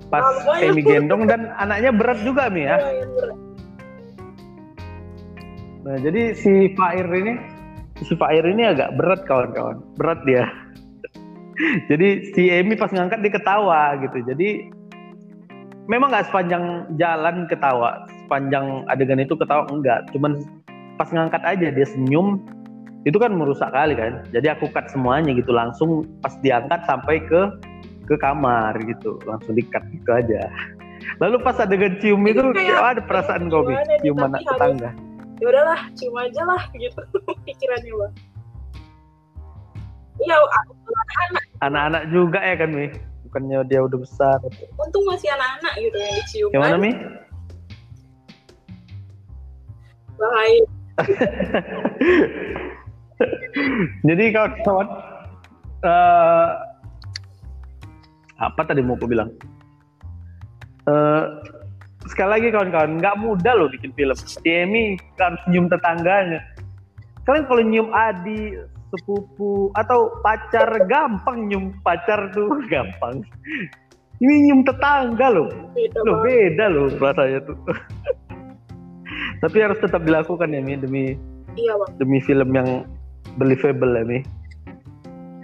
[0.09, 2.81] pas oh, Emi gendong dan anaknya berat juga Mi ya.
[2.81, 3.44] Iya,
[5.85, 7.37] Nah, jadi si Fair ini
[8.01, 9.85] si Fair ini agak berat kawan-kawan.
[10.01, 10.49] Berat dia.
[11.89, 14.17] jadi si Emi pas ngangkat dia ketawa gitu.
[14.25, 14.73] Jadi
[15.85, 20.09] memang nggak sepanjang jalan ketawa, sepanjang adegan itu ketawa enggak.
[20.09, 20.41] Cuman
[20.97, 22.41] pas ngangkat aja dia senyum
[23.05, 24.25] itu kan merusak kali kan.
[24.33, 27.41] Jadi aku cut semuanya gitu langsung pas diangkat sampai ke
[28.09, 30.49] ke kamar gitu, langsung dikat gitu aja.
[31.21, 33.69] Lalu pas adegan cium itu, itu kayak, ada perasaan kau
[34.01, 34.89] cium anak tetangga
[35.39, 37.01] ya udahlah cium aja lah gitu.
[37.45, 38.13] Pikirannya bang.
[40.15, 41.43] Iya anak-anak.
[41.59, 42.87] Anak-anak juga ya kan mi?
[43.27, 44.39] Bukannya dia udah besar.
[44.79, 46.91] Untung masih anak-anak gitu yang dicium gimana mi?
[50.15, 50.63] Bahaya.
[54.07, 54.87] Jadi kawan-kawan
[55.83, 56.49] uh,
[58.39, 59.31] apa tadi mau aku bilang?
[60.87, 61.43] Uh,
[62.09, 64.15] sekali lagi kawan-kawan nggak mudah loh bikin film.
[64.45, 66.41] Demi kan senyum tetangganya.
[67.25, 68.53] Kalian kalau nyium adi
[68.93, 72.61] sepupu atau pacar gampang nyium pacar tuh.
[72.71, 73.25] Gampang.
[74.21, 75.49] Ini nyium tetangga loh.
[75.73, 77.57] Beda loh beda loh rasanya tuh.
[79.43, 81.03] Tapi harus tetap dilakukan ya Mi demi
[81.59, 81.89] iya, bang.
[82.01, 82.85] demi film yang
[83.35, 84.19] believable ya Mi.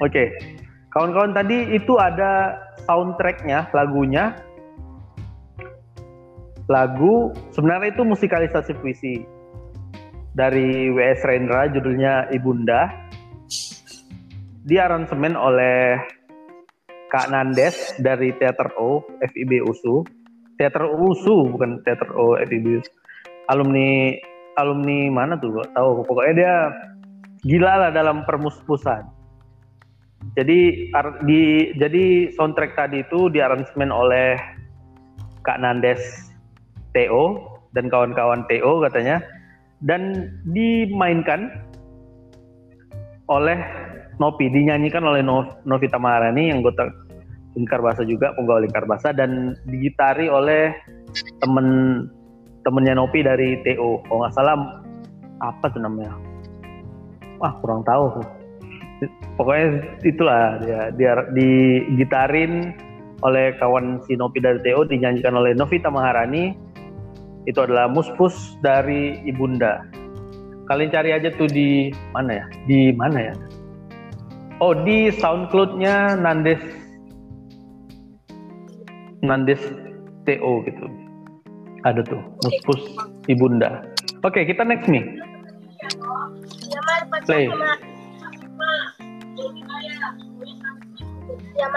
[0.02, 0.32] Oke.
[0.92, 4.36] Kawan-kawan tadi itu ada soundtracknya lagunya
[6.72, 9.28] lagu sebenarnya itu musikalisasi puisi.
[10.32, 11.28] Dari W.S.
[11.28, 12.88] Rendra judulnya Ibunda.
[14.64, 16.00] Di aransemen oleh
[17.12, 20.08] Kak Nandes dari Teater O FIB USU.
[20.56, 22.92] Teater USU bukan Teater O FIB USU.
[23.52, 24.16] Alumni
[24.56, 26.08] alumni mana tuh gak tahu?
[26.08, 26.56] Pokoknya dia
[27.44, 29.04] gila lah dalam permuspusan.
[30.40, 30.88] Jadi
[31.28, 31.42] di
[31.76, 34.40] jadi soundtrack tadi itu di aransemen oleh
[35.44, 36.31] Kak Nandes
[36.92, 37.40] TO
[37.72, 39.24] dan kawan-kawan TO katanya
[39.82, 41.50] dan dimainkan
[43.32, 43.58] oleh
[44.20, 45.26] Nopi dinyanyikan oleh
[45.66, 46.86] Novita Maharani yang gota
[47.58, 50.76] lingkar bahasa juga penggawa lingkar bahasa dan digitari oleh
[51.42, 51.68] temen
[52.62, 54.86] temennya Nopi dari TO kalau nggak salah
[55.42, 56.14] apa tuh namanya?
[57.42, 58.22] Wah kurang tahu
[59.42, 62.78] pokoknya itulah dia dia digitarin
[63.26, 66.54] oleh kawan si Nopi dari TO dinyanyikan oleh Novita Maharani
[67.50, 69.86] itu adalah muspus dari ibunda.
[70.70, 72.46] Kalian cari aja tuh di mana ya?
[72.70, 73.36] Di mana ya?
[74.62, 76.62] Oh di SoundCloud-nya Nandes
[79.26, 79.62] Nandes
[80.30, 80.86] TO gitu.
[81.82, 82.82] Ada tuh muspus
[83.26, 83.82] ibunda.
[84.22, 85.02] Oke kita next nih.
[87.26, 87.50] Play.
[91.58, 91.68] Ya,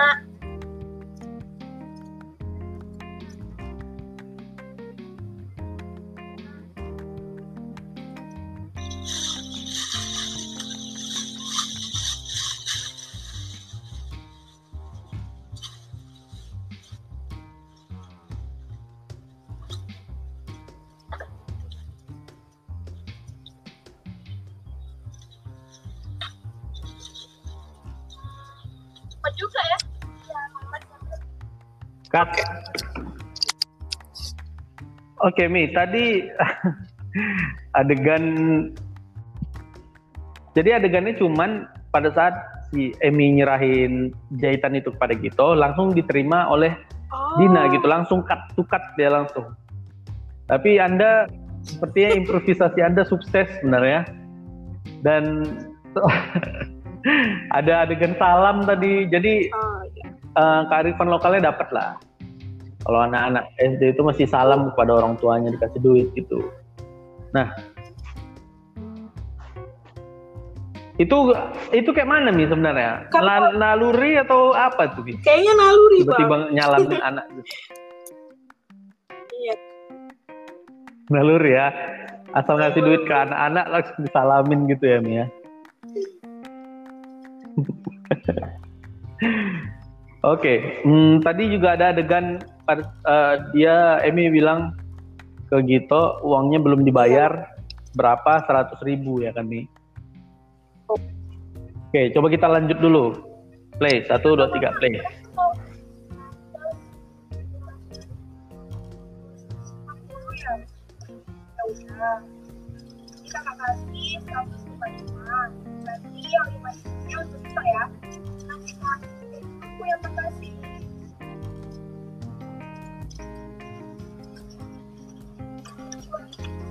[35.25, 35.73] Oke, Mi.
[35.73, 36.21] Tadi
[37.81, 38.25] adegan
[40.55, 42.35] jadi adegannya cuman pada saat
[42.71, 46.75] si Emi nyerahin jahitan itu kepada Gito langsung diterima oleh
[47.11, 47.39] oh.
[47.39, 49.55] Dina gitu langsung cut to cut dia langsung
[50.51, 51.31] tapi anda
[51.63, 54.07] sepertinya improvisasi anda sukses sebenarnya
[55.07, 55.47] dan
[57.59, 60.07] ada adegan salam tadi jadi oh, iya.
[60.35, 61.91] uh, kearifan lokalnya dapat lah
[62.85, 66.41] kalau anak-anak SD itu masih salam kepada orang tuanya dikasih duit gitu
[67.35, 67.51] nah
[70.95, 71.35] itu
[71.75, 73.11] itu kayak mana nih sebenarnya?
[73.11, 73.27] Kan,
[73.59, 75.03] naluri atau apa tuh?
[75.27, 77.27] Kayaknya naluri Tiba-tiba nyalamin anak.
[79.35, 79.55] Iya.
[81.11, 81.75] Naluri ya.
[82.31, 85.19] Asal ngasih duit ke anak-anak langsung disalamin gitu ya Mia.
[85.19, 85.27] Ya?
[90.25, 90.59] Oke, okay.
[90.89, 94.77] hmm, tadi juga ada adegan uh, dia Emi bilang
[95.53, 97.53] ke Gito uangnya belum dibayar
[97.95, 99.69] berapa seratus ribu ya kan nih
[101.95, 103.15] Oke, coba kita lanjut dulu.
[103.79, 104.99] Play, satu, dua, tiga, play.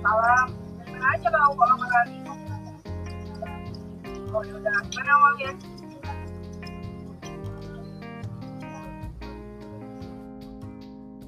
[0.04, 0.48] Salam.
[0.84, 1.76] aja kalau kalau
[4.36, 4.78] oh ya udah.
[4.92, 5.50] Mana uangnya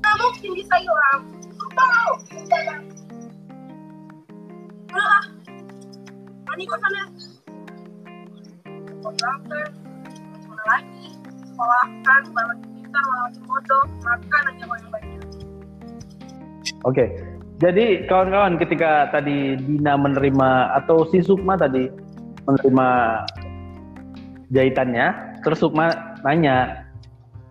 [0.05, 1.21] kamu tinggi sayuran.
[1.57, 2.81] Tahu udah
[6.45, 7.03] mani kok sana.
[9.01, 9.69] Kontrakan
[10.53, 11.07] mana lagi.
[11.49, 13.05] Sekolahkan malah pintar.
[13.09, 13.85] Malah bodoh.
[14.05, 15.25] Makan aja banyak banyak.
[16.85, 21.89] Oke, jadi kawan-kawan ketika tadi Dina menerima atau si Sukma tadi
[22.45, 22.89] menerima
[24.53, 25.89] jahitannya terus Sukma
[26.21, 26.85] nanya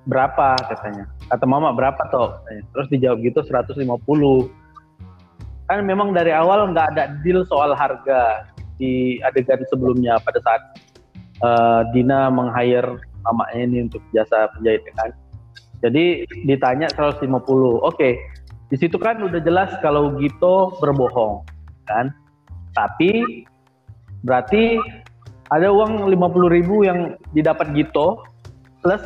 [0.05, 0.53] berapa?
[0.69, 1.09] katanya.
[1.25, 2.37] Kata mama berapa toh
[2.77, 3.81] terus dijawab gitu 150
[5.65, 8.45] kan memang dari awal nggak ada deal soal harga
[8.77, 10.61] di adegan sebelumnya pada saat
[11.41, 15.09] uh, Dina meng-hire mamanya ini untuk jasa penjahit kan.
[15.81, 17.25] Jadi ditanya 150
[17.81, 18.09] oke
[18.69, 21.45] di situ kan udah jelas kalau Gito berbohong
[21.85, 22.09] kan
[22.73, 23.45] tapi
[24.25, 24.81] Berarti
[25.53, 28.25] ada uang 50 ribu yang didapat Gito
[28.81, 29.01] plus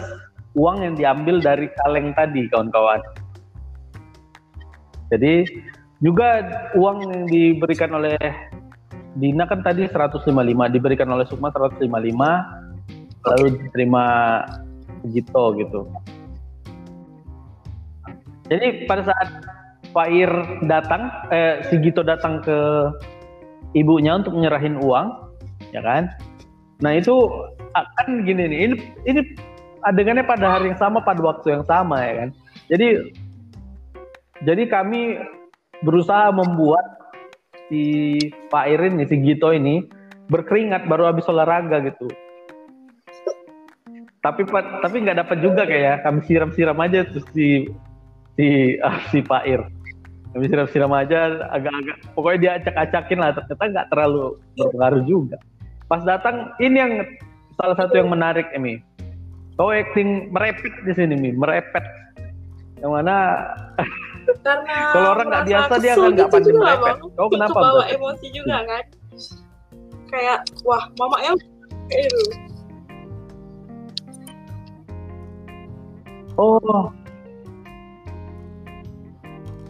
[0.55, 3.03] uang yang diambil dari kaleng tadi kawan-kawan.
[5.11, 5.43] Jadi
[5.99, 6.47] juga
[6.79, 8.15] uang yang diberikan oleh
[9.19, 10.31] Dina kan tadi 155
[10.71, 11.91] diberikan oleh Sukma 155
[13.27, 14.05] lalu diterima
[15.11, 15.83] Gito gitu.
[18.49, 19.29] Jadi pada saat
[19.93, 20.31] Pak Ir
[20.65, 22.57] datang, eh, si Gito datang ke
[23.77, 25.07] ibunya untuk menyerahin uang,
[25.73, 26.09] ya kan?
[26.81, 27.13] Nah itu
[27.73, 29.21] kan gini nih, ini ini
[29.85, 32.29] adegannya pada hari yang sama pada waktu yang sama ya kan.
[32.69, 32.87] Jadi
[34.43, 35.19] jadi kami
[35.83, 36.83] berusaha membuat
[37.69, 38.15] si
[38.49, 39.85] Pak Irin nih, si Gito ini
[40.29, 42.07] berkeringat baru habis olahraga gitu.
[44.19, 44.41] Tapi
[44.83, 47.71] tapi nggak dapat juga kayak kami siram-siram aja terus si
[48.39, 49.67] si uh, si Pak Ir
[50.31, 54.23] kami siram-siram aja agak-agak pokoknya dia acak-acakin lah ternyata nggak terlalu
[54.61, 55.37] berpengaruh juga.
[55.89, 56.93] Pas datang ini yang
[57.57, 58.77] salah satu yang menarik Emi.
[59.57, 61.33] Kau acting merepet di sini Mi.
[61.33, 61.81] Merepet.
[62.79, 63.15] Yang mana?
[64.45, 66.95] Karena kalau orang nggak biasa dia kan nggak pandai merepet.
[67.17, 68.85] Kau kenapa bawa emosi juga kan?
[70.13, 71.35] Kayak wah mama yang
[71.89, 72.21] kayak itu
[76.39, 76.93] oh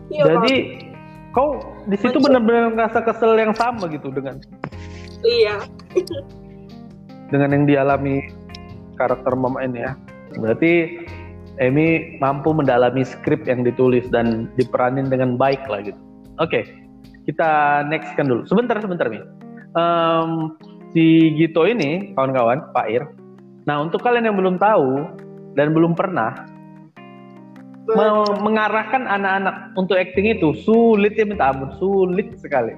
[0.09, 1.33] Iya, Jadi Pak.
[1.37, 1.49] kau
[1.85, 4.41] di situ benar-benar ngerasa kesel yang sama gitu dengan
[5.21, 5.61] Iya.
[7.29, 8.25] dengan yang dialami
[8.97, 9.93] karakter mama ini ya.
[10.37, 11.05] Berarti
[11.59, 15.99] Emi mampu mendalami skrip yang ditulis dan diperanin dengan baik lah gitu.
[16.39, 16.63] Oke, okay,
[17.27, 18.47] kita next kan dulu.
[18.47, 19.19] Sebentar, sebentar nih.
[19.75, 20.55] Um,
[20.95, 23.03] si Gito ini, kawan-kawan, Pak Ir.
[23.67, 25.19] Nah, untuk kalian yang belum tahu
[25.59, 26.47] dan belum pernah,
[28.45, 32.73] mengarahkan anak-anak untuk acting itu sulit ya minta ampun, sulit sekali.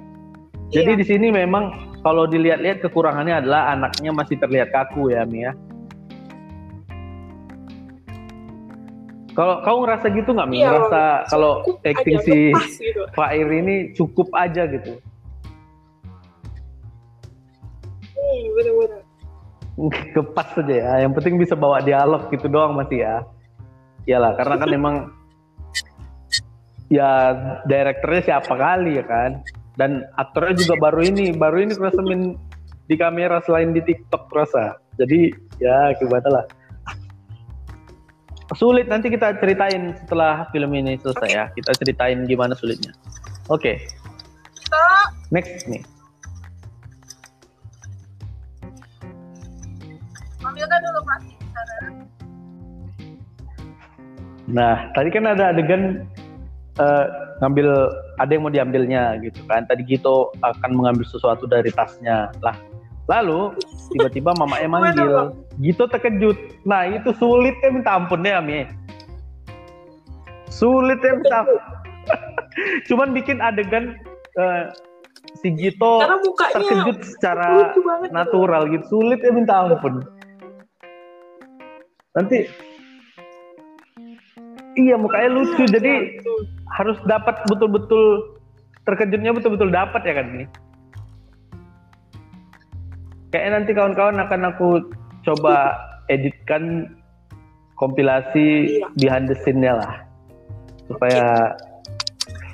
[0.71, 0.99] Jadi iya.
[0.99, 5.51] di sini memang kalau dilihat-lihat kekurangannya adalah anaknya masih terlihat kaku ya Mia.
[9.31, 10.59] Kalau kau ngerasa gitu nggak Mia?
[10.59, 13.03] Iya, ngerasa kalau acting si gitu.
[13.15, 14.99] Fair ini cukup aja gitu?
[18.15, 19.01] Hmm, bener-bener.
[20.15, 20.91] Kepas saja ya.
[21.03, 23.23] Yang penting bisa bawa dialog gitu doang masih ya.
[24.09, 24.95] Iyalah, karena kan memang
[26.91, 27.11] ya
[27.69, 29.45] direkturnya siapa kali ya kan.
[29.79, 32.35] Dan aktornya juga baru ini, baru ini kerasa main
[32.91, 34.77] di kamera selain di TikTok rasa.
[34.99, 35.31] Jadi
[35.63, 36.45] ya gimana lah.
[38.51, 41.39] Sulit nanti kita ceritain setelah film ini selesai okay.
[41.39, 41.45] ya.
[41.55, 42.91] Kita ceritain gimana sulitnya.
[43.47, 43.79] Oke.
[43.79, 43.87] Okay.
[45.31, 45.79] Next nih.
[54.51, 56.03] Nah, tadi kan ada adegan
[56.77, 57.05] uh,
[57.41, 57.67] ngambil
[58.19, 59.65] ada yang mau diambilnya gitu kan.
[59.65, 62.29] Tadi Gito akan mengambil sesuatu dari tasnya.
[62.43, 62.55] Lah,
[63.07, 63.55] lalu
[63.95, 65.33] tiba-tiba mamanya manggil.
[65.63, 66.37] Gito terkejut.
[66.67, 68.67] Nah, itu sulit ya minta ampun deh Ami.
[70.51, 71.59] Sulit ya minta ampun.
[72.91, 73.95] Cuman bikin adegan
[74.35, 74.69] uh,
[75.39, 76.03] si Gito
[76.53, 77.71] terkejut secara
[78.11, 78.99] natural gitu.
[78.99, 80.03] Sulit ya minta ampun.
[82.11, 82.43] Nanti
[84.79, 86.39] Iya mukanya lucu iya, jadi betul.
[86.79, 88.03] harus dapat betul-betul
[88.87, 90.45] terkejutnya betul-betul dapat ya kan ini.
[93.31, 94.69] Kayaknya nanti kawan-kawan akan aku
[95.27, 95.75] coba
[96.13, 96.87] editkan
[97.75, 98.87] kompilasi iya.
[98.95, 99.93] behind the scene-nya lah
[100.87, 101.55] supaya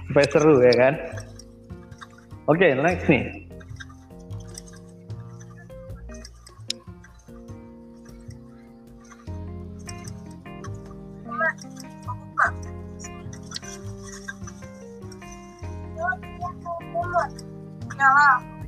[0.09, 0.93] supaya seru ya kan.
[2.47, 3.46] Oke, okay, next nih.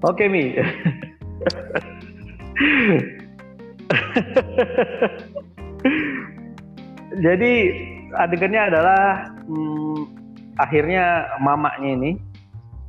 [0.00, 0.56] Oke, Mi.
[7.24, 7.52] Jadi
[8.16, 10.00] adegannya adalah hmm,
[10.56, 12.16] akhirnya mamanya ini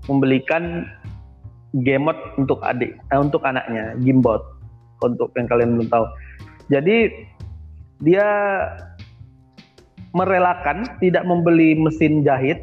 [0.08, 0.88] membelikan
[1.84, 4.40] gamebot untuk adik, eh, untuk anaknya, gimbot
[5.04, 6.06] untuk yang kalian belum tahu.
[6.72, 7.12] Jadi
[8.00, 8.28] dia
[10.12, 12.60] merelakan tidak membeli mesin jahit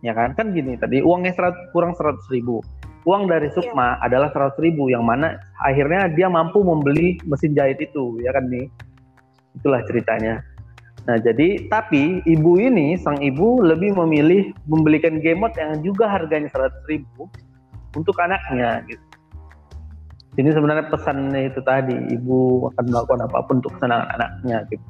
[0.00, 2.60] ya kan kan gini tadi uangnya serat, kurang seratus ribu
[3.10, 3.54] uang dari iya.
[3.58, 4.06] Sukma yeah.
[4.06, 8.70] adalah seratus ribu yang mana akhirnya dia mampu membeli mesin jahit itu ya kan nih
[9.58, 10.38] itulah ceritanya
[11.10, 16.78] nah jadi tapi ibu ini sang ibu lebih memilih membelikan gamebot yang juga harganya seratus
[16.86, 17.26] ribu
[17.98, 19.02] untuk anaknya gitu
[20.38, 24.86] ini sebenarnya pesannya itu tadi ibu akan melakukan apa pun untuk kesenangan anaknya gitu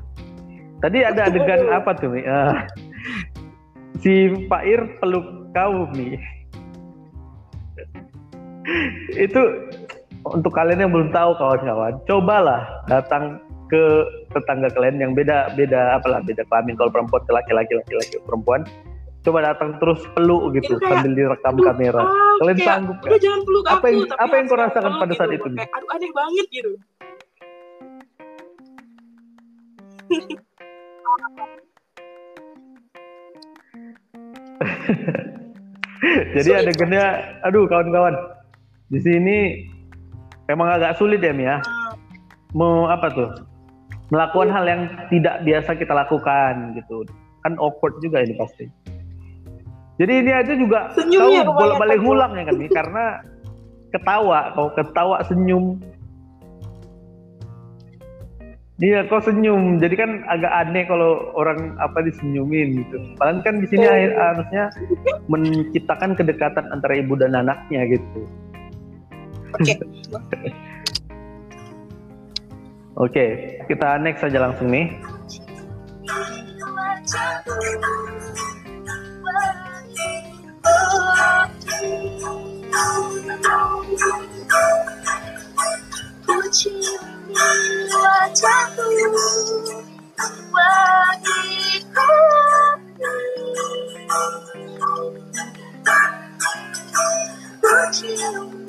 [0.84, 2.68] tadi ada adegan apa tuh uh,
[4.00, 6.16] si Pak Ir peluk kau nih.
[9.16, 9.42] Itu
[10.28, 14.04] untuk kalian yang belum tahu kawan-kawan, cobalah datang ke
[14.34, 16.74] tetangga kalian yang beda beda apalah beda kelamin.
[16.76, 18.66] Kalau perempuan ke laki-laki laki-laki perempuan
[19.20, 22.00] coba datang terus peluk gitu kayak, sambil direkam aduh, kamera.
[22.00, 22.08] ah,
[22.40, 25.28] kalian kayak, sanggup udah jangan peluk apa yang aku, apa yang kau rasakan pada saat
[25.28, 26.72] gitu, itu kayak, aduh aneh banget gitu.
[36.40, 37.04] Jadi ada adegannya,
[37.44, 38.16] aduh kawan-kawan,
[38.90, 39.36] di sini
[40.50, 41.62] memang agak sulit ya Mia.
[42.50, 43.30] Mau apa tuh?
[44.10, 47.06] Melakukan hal yang tidak biasa kita lakukan gitu.
[47.46, 48.66] Kan awkward juga ini pasti.
[50.02, 53.04] Jadi ini aja juga Senyumnya kau bolak-balik ngulang ya kan nih karena
[53.92, 55.78] ketawa, kau ketawa senyum
[58.80, 59.76] Iya, kok senyum.
[59.76, 62.96] Jadi kan agak aneh kalau orang apa disenyumin gitu.
[63.20, 63.92] Padahal kan di sini oh.
[64.16, 64.72] harusnya
[65.28, 68.24] menciptakan kedekatan antara ibu dan anaknya gitu.
[69.50, 69.74] Oke.
[69.74, 69.76] Okay.
[73.00, 73.30] Oke, okay,
[73.64, 74.92] kita next saja langsung nih.
[88.00, 88.84] wajahku
[97.32, 98.59] bagiku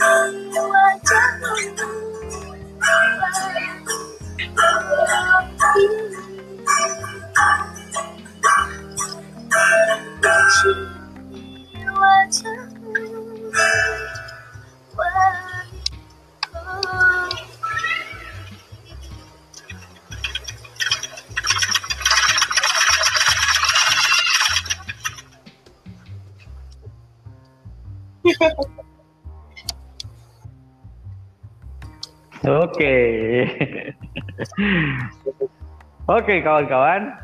[36.12, 37.16] Oke, kawan-kawan.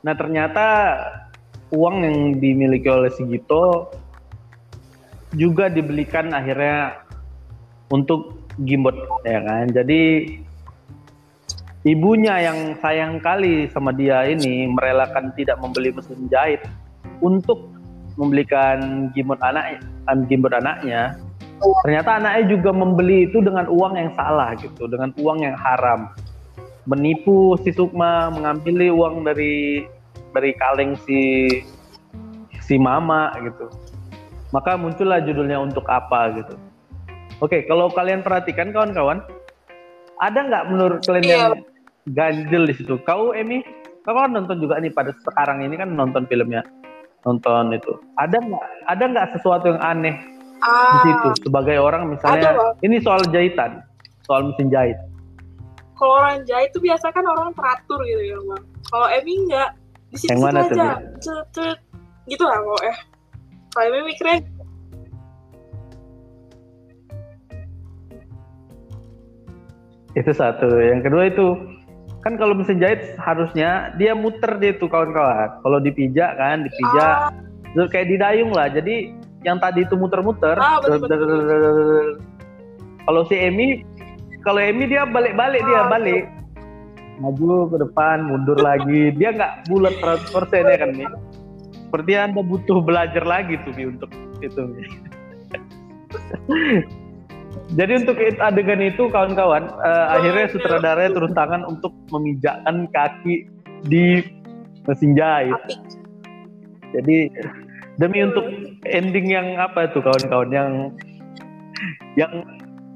[0.00, 0.96] Nah, ternyata
[1.68, 3.92] uang yang dimiliki oleh Sigito
[5.36, 7.04] juga dibelikan akhirnya
[7.92, 9.68] untuk Gimbot ya kan.
[9.68, 10.32] Jadi
[11.84, 16.64] ibunya yang sayang kali sama dia ini merelakan tidak membeli mesin jahit
[17.20, 17.68] untuk
[18.16, 19.76] membelikan Gimbot anak
[20.24, 21.20] Gimbot anaknya
[21.84, 26.08] ternyata anaknya juga membeli itu dengan uang yang salah gitu, dengan uang yang haram.
[26.88, 29.84] Menipu si Sukma, mengambil uang dari
[30.32, 31.46] dari kaleng si
[32.64, 33.68] si mama gitu.
[34.50, 36.56] Maka muncullah judulnya untuk apa gitu.
[37.44, 39.20] Oke, kalau kalian perhatikan kawan-kawan,
[40.18, 41.62] ada nggak menurut kalian yang iya.
[42.08, 42.96] ganjel di situ?
[43.04, 43.60] Kau Emi,
[44.02, 46.64] kau kan nonton juga nih pada sekarang ini kan nonton filmnya,
[47.28, 48.00] nonton itu.
[48.16, 48.64] Ada nggak?
[48.88, 50.16] Ada nggak sesuatu yang aneh
[50.62, 53.82] ah, di situ sebagai orang misalnya ada, ini soal jahitan
[54.26, 54.98] soal mesin jahit
[55.98, 58.62] kalau orang jahit itu biasa kan orang teratur gitu ya bang.
[58.86, 59.70] Kalau Emi enggak.
[60.08, 61.02] Di situ aja.
[61.18, 61.78] Cet, cet,
[62.30, 62.98] gitu lah kalau eh.
[63.74, 64.38] Kalau Emi mikirnya
[70.16, 70.70] itu satu.
[70.78, 71.46] Yang kedua itu
[72.22, 75.62] kan kalau mesin jahit harusnya dia muter dia tuh kawan-kawan.
[75.62, 77.86] Kalau dipijak kan dipijak ah.
[77.90, 78.70] kayak didayung lah.
[78.70, 79.14] Jadi
[79.46, 80.58] yang tadi itu muter-muter.
[80.58, 80.82] Ah,
[83.08, 83.86] kalau si Emi,
[84.42, 86.24] kalau Emi dia balik-balik dia balik.
[87.18, 89.10] Maju ke depan, mundur lagi.
[89.18, 91.10] Dia nggak bulat 100% ya kan nih.
[91.88, 94.62] Seperti Anda butuh belajar lagi tuh Mi untuk itu.
[97.68, 103.44] Jadi untuk adegan itu kawan-kawan, uh, akhirnya sutradaranya turun tangan untuk memijakkan kaki
[103.84, 104.24] di
[104.88, 105.60] mesin jahit.
[106.96, 107.28] Jadi
[108.00, 108.46] demi untuk
[108.88, 110.70] ending yang apa itu kawan-kawan yang
[112.16, 112.32] yang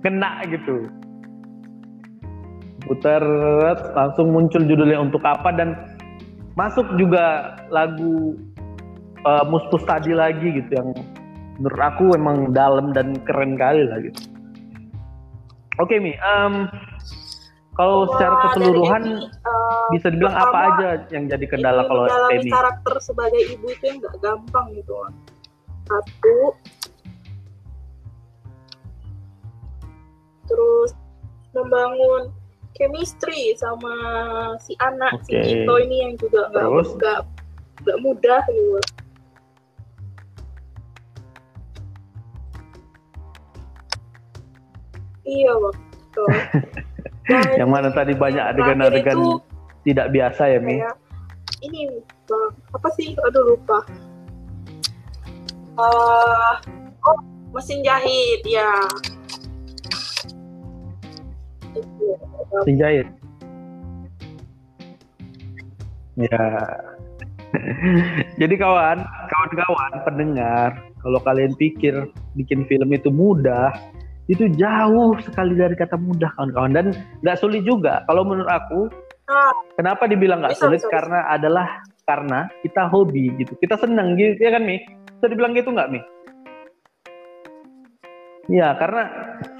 [0.01, 0.88] kena gitu
[2.87, 3.22] putar
[3.95, 5.76] langsung muncul judulnya untuk apa dan
[6.59, 8.37] masuk juga lagu
[9.24, 10.91] uh, Muspus tadi lagi gitu yang
[11.61, 14.20] menurut aku emang dalam dan keren kali lah gitu.
[15.80, 16.68] Oke okay, Mi, um,
[17.72, 22.53] kalau secara keseluruhan ini, uh, bisa dibilang apa aja yang jadi kendala kalau Emi?
[22.53, 24.93] karakter sebagai ibu itu yang nggak gampang gitu.
[25.89, 26.37] Satu,
[30.45, 30.93] terus
[31.57, 32.41] membangun
[32.83, 33.95] chemistry sama
[34.59, 35.39] si anak okay.
[35.47, 37.22] si Ito ini yang juga nggak
[37.87, 38.78] nggak mudah gitu.
[45.22, 46.22] Iya waktu.
[47.62, 49.39] yang mana tadi banyak adegan-adegan
[49.87, 50.83] tidak biasa ya Mi?
[51.62, 52.03] ini
[52.74, 53.14] apa sih?
[53.30, 53.87] Aduh lupa.
[55.78, 56.55] Uh,
[57.07, 57.18] oh
[57.55, 58.74] mesin jahit ya.
[61.73, 63.09] Mesin jahit.
[66.20, 66.45] Ya.
[68.41, 70.70] Jadi kawan, kawan-kawan pendengar,
[71.05, 71.93] kalau kalian pikir
[72.37, 73.73] bikin film itu mudah,
[74.29, 76.73] itu jauh sekali dari kata mudah kawan-kawan.
[76.73, 76.87] Dan
[77.25, 78.05] nggak sulit juga.
[78.09, 78.81] Kalau menurut aku
[79.77, 80.81] kenapa dibilang nggak sulit?
[80.81, 81.68] bisa, karena adalah
[82.05, 83.53] karena kita hobi gitu.
[83.61, 84.81] Kita senang gitu ya kan mi?
[85.20, 86.01] Bisa dibilang gitu nggak mi
[88.51, 89.03] ya karena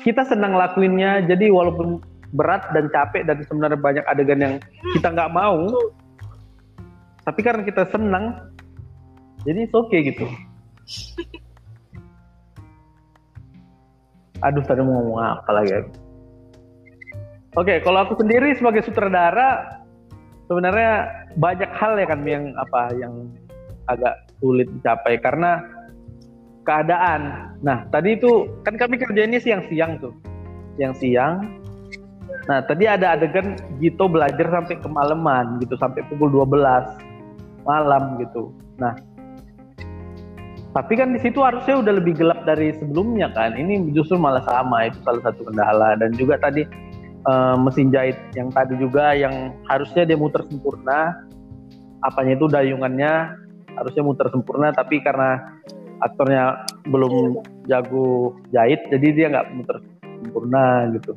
[0.03, 2.03] kita senang lakuinnya jadi walaupun
[2.33, 4.55] berat dan capek dan sebenarnya banyak adegan yang
[4.97, 5.69] kita nggak mau
[7.23, 8.51] tapi karena kita senang
[9.47, 10.27] jadi oke okay gitu
[14.47, 15.81] aduh tadi mau ngomong apa lagi ya?
[17.53, 19.79] Oke, kalau aku sendiri sebagai sutradara
[20.49, 21.05] sebenarnya
[21.37, 23.29] banyak hal ya kan yang apa yang
[23.93, 25.61] agak sulit dicapai karena
[26.63, 27.53] keadaan.
[27.63, 30.15] Nah, tadi itu kan kami kerjanya siang-siang tuh.
[30.79, 31.63] Siang-siang.
[32.49, 36.99] Nah, tadi ada adegan Gito belajar sampai kemalaman gitu, sampai pukul 12
[37.63, 38.51] malam gitu.
[38.83, 38.99] Nah,
[40.73, 43.55] tapi kan di situ harusnya udah lebih gelap dari sebelumnya kan.
[43.55, 46.65] Ini justru malah sama itu salah satu kendala dan juga tadi
[47.29, 51.29] uh, mesin jahit yang tadi juga yang harusnya dia muter sempurna.
[52.03, 53.13] Apanya itu dayungannya
[53.77, 55.61] harusnya muter sempurna tapi karena
[56.03, 57.41] aktornya belum
[57.71, 59.79] jago jahit jadi dia nggak muter
[60.23, 61.13] sempurna gitu.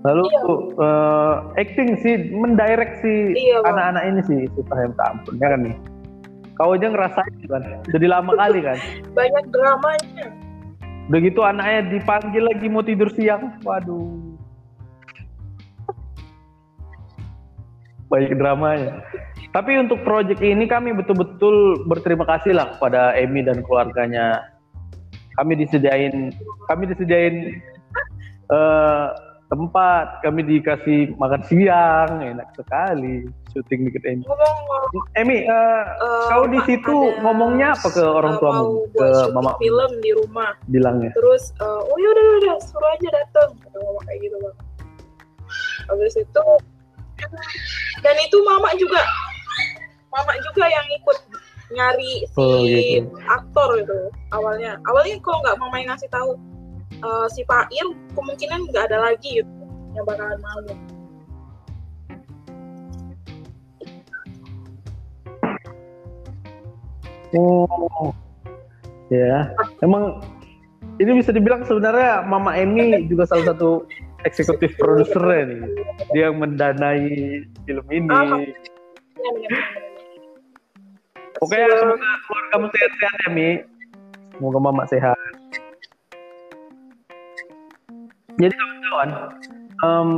[0.00, 0.40] Lalu iya.
[0.80, 5.76] uh, acting sih mendirect si iya, anak-anak ini sih susah yang ampun ya kan nih.
[6.56, 8.76] Kau aja ngerasain kan, jadi lama kali kan.
[9.16, 10.26] Banyak dramanya.
[11.08, 14.12] Begitu anaknya dipanggil lagi mau tidur siang, waduh.
[18.12, 19.04] Banyak dramanya.
[19.50, 24.46] Tapi untuk proyek ini kami betul-betul berterima kasih lah kepada Emi dan keluarganya.
[25.34, 26.30] Kami disediain,
[26.70, 27.58] kami disediain
[28.54, 29.10] uh,
[29.50, 34.22] tempat, kami dikasih makan siang, enak sekali syuting dikit Emi.
[35.18, 39.58] Emi, uh, uh, kau di situ ngomongnya apa ke orang tuamu, ke mama?
[39.58, 40.54] Film di rumah.
[40.70, 41.10] Bilangnya.
[41.18, 44.56] Terus, uh, oh ya udah udah suruh aja datang, ngomong kayak gitu bang.
[45.90, 46.44] Habis itu,
[48.06, 49.02] dan itu mama juga
[50.10, 51.18] mama juga yang ikut
[51.70, 53.14] nyari si oh, gitu.
[53.30, 53.98] aktor itu
[54.34, 56.34] awalnya awalnya kok nggak mama yang ngasih tahu
[57.06, 59.52] uh, si Pak Ir kemungkinan nggak ada lagi gitu
[59.94, 60.60] yang bakalan mau
[67.30, 68.10] Oh,
[69.06, 69.54] ya.
[69.86, 70.18] Emang
[70.98, 73.86] ini bisa dibilang sebenarnya Mama Emi juga salah satu
[74.26, 75.62] eksekutif produsernya nih.
[76.10, 78.10] Dia yang mendanai film ini.
[78.10, 78.42] Oh,
[81.40, 83.48] Oke, okay, semoga keluarga sehat-sehat ya, Mi.
[84.36, 85.16] Semoga Mama sehat.
[88.36, 89.10] Jadi kawan-kawan,
[89.80, 90.08] um,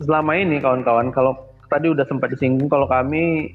[0.00, 1.36] selama ini kawan-kawan, kalau
[1.68, 3.52] tadi udah sempat disinggung kalau kami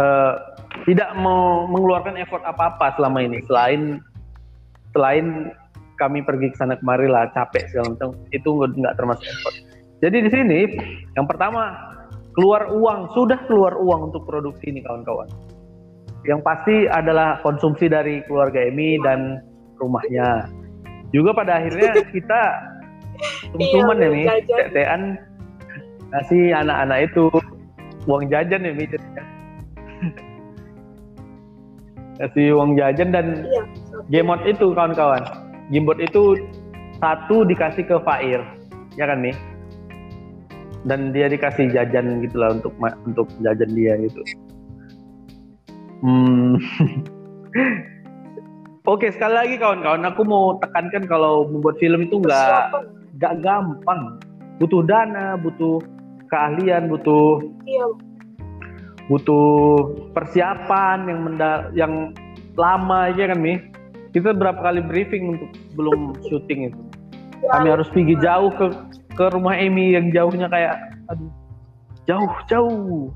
[0.00, 0.56] uh,
[0.88, 4.00] tidak mau mengeluarkan effort apa-apa selama ini selain
[4.96, 5.52] selain
[6.00, 9.56] kami pergi ke sana kemari lah capek segala macam itu nggak termasuk effort.
[10.00, 10.60] Jadi di sini
[11.20, 11.76] yang pertama
[12.32, 15.51] keluar uang sudah keluar uang untuk produksi ini kawan-kawan
[16.26, 19.42] yang pasti adalah konsumsi dari keluarga Emi dan
[19.78, 20.46] rumahnya.
[21.10, 22.42] Juga pada akhirnya kita
[23.52, 25.02] sungsuman iya, ya nih, tetean
[26.12, 27.24] ngasih anak-anak itu
[28.06, 28.86] uang jajan ya Mi.
[32.12, 33.64] Ngasih uang jajan dan iya,
[34.22, 35.22] Gmod itu kawan-kawan.
[35.74, 36.38] Gimbot itu
[37.02, 38.44] satu dikasih ke Fair,
[38.94, 39.34] ya kan Mi?
[40.86, 42.74] Dan dia dikasih jajan gitulah untuk
[43.06, 44.22] untuk jajan dia gitu.
[46.02, 46.58] Hmm.
[48.90, 52.74] Oke sekali lagi kawan-kawan, aku mau tekankan kalau membuat film itu nggak
[53.22, 54.18] nggak gampang,
[54.58, 55.78] butuh dana, butuh
[56.26, 57.86] keahlian, butuh iya.
[59.06, 62.10] butuh persiapan yang menda yang
[62.58, 63.62] lama ya kan mi.
[64.10, 66.80] Kita berapa kali briefing untuk belum syuting itu.
[67.48, 68.66] Kami harus pergi jauh ke
[69.14, 70.74] ke rumah Emi yang jauhnya kayak
[71.06, 71.30] aduh
[72.10, 73.14] jauh jauh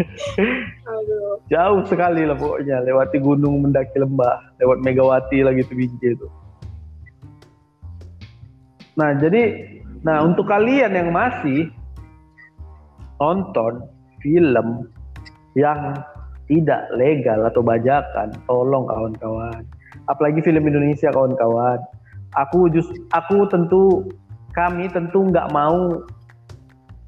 [1.52, 6.28] Jauh sekali lah pokoknya lewati gunung mendaki lembah, lewat Megawati lagi tuh biji itu.
[8.98, 9.42] Nah jadi,
[10.04, 11.70] nah untuk kalian yang masih
[13.20, 13.84] nonton
[14.24, 14.88] film
[15.56, 15.96] yang
[16.50, 19.62] tidak legal atau bajakan, tolong kawan-kawan.
[20.10, 21.78] Apalagi film Indonesia kawan-kawan.
[22.34, 24.06] Aku just, aku tentu
[24.54, 26.02] kami tentu nggak mau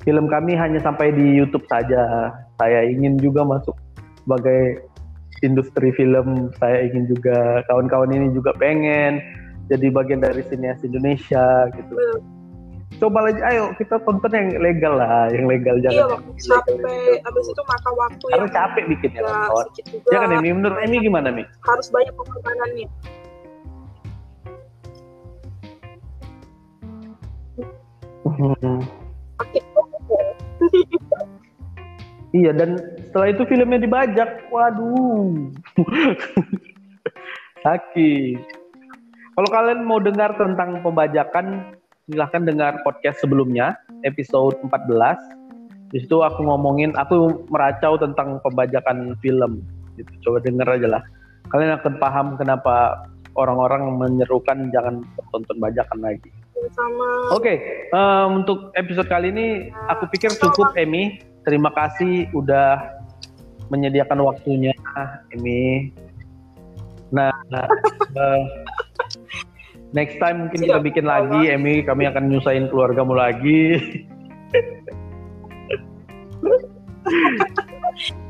[0.06, 2.30] film kami hanya sampai di YouTube saja.
[2.62, 3.74] Saya ingin juga masuk
[4.22, 4.86] sebagai
[5.42, 6.54] industri film.
[6.62, 9.18] Saya ingin juga kawan-kawan ini juga pengen
[9.66, 12.22] jadi bagian dari sinias Indonesia gitu.
[13.02, 16.22] Coba aja, ayo kita tonton yang legal lah, yang legal jangan.
[16.22, 19.66] Iya, sampai habis itu maka waktu Karena yang capek bikin ya, kawan.
[20.06, 21.42] Ya kan ini menurut Emi gimana Mi?
[21.66, 22.86] Harus banyak pengorbanannya.
[28.22, 29.01] Hmm.
[32.32, 34.48] Iya dan setelah itu filmnya dibajak.
[34.50, 35.52] Waduh.
[37.64, 38.62] Sakit
[39.32, 41.72] kalau kalian mau dengar tentang pembajakan
[42.04, 43.72] silahkan dengar podcast sebelumnya
[44.04, 44.92] episode 14
[45.96, 49.64] di situ aku ngomongin aku meracau tentang pembajakan film.
[49.96, 51.02] Gitu coba denger aja lah.
[51.48, 55.00] Kalian akan paham kenapa orang-orang menyerukan jangan
[55.32, 56.28] tonton bajakan lagi.
[56.76, 57.34] Sama.
[57.34, 57.56] Oke, okay,
[57.90, 61.31] um, untuk episode kali ini aku pikir cukup Emi.
[61.42, 63.02] Terima kasih udah
[63.66, 64.70] menyediakan waktunya
[65.34, 65.90] Emi.
[67.10, 67.34] Nah,
[68.14, 68.42] uh,
[69.96, 73.82] next time mungkin kita bikin lagi Emi, kami akan nyusahin keluargamu lagi.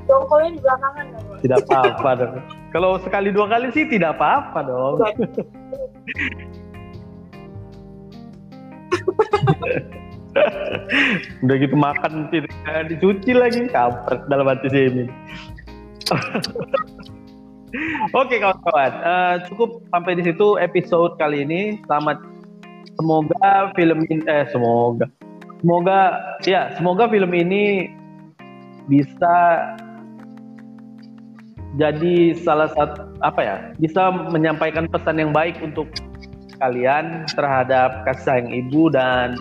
[0.09, 2.35] Dongkolnya di belakangan ya, Tidak apa-apa dong.
[2.73, 4.99] Kalau sekali dua kali sih tidak apa-apa dong.
[11.45, 12.53] Udah gitu makan tidak
[12.89, 13.69] dicuci lagi.
[13.69, 15.09] Kampret dalam hati si Emin.
[18.13, 21.81] Oke kawan-kawan, uh, cukup sampai di situ episode kali ini.
[21.89, 22.21] Selamat.
[23.01, 25.09] Semoga film ini eh semoga.
[25.65, 26.01] Semoga
[26.45, 27.89] ya semoga film ini
[28.91, 29.37] bisa
[31.81, 35.89] jadi salah satu apa ya bisa menyampaikan pesan yang baik untuk
[36.61, 39.33] kalian terhadap kasih sayang ibu dan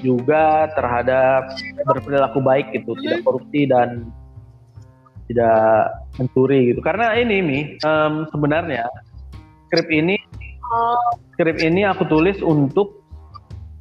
[0.00, 1.54] juga terhadap
[1.86, 4.08] berperilaku baik gitu, tidak korupsi dan
[5.30, 6.80] tidak mencuri gitu.
[6.82, 8.84] Karena ini mi um, sebenarnya
[9.70, 10.18] skrip ini
[11.38, 13.00] skrip ini aku tulis untuk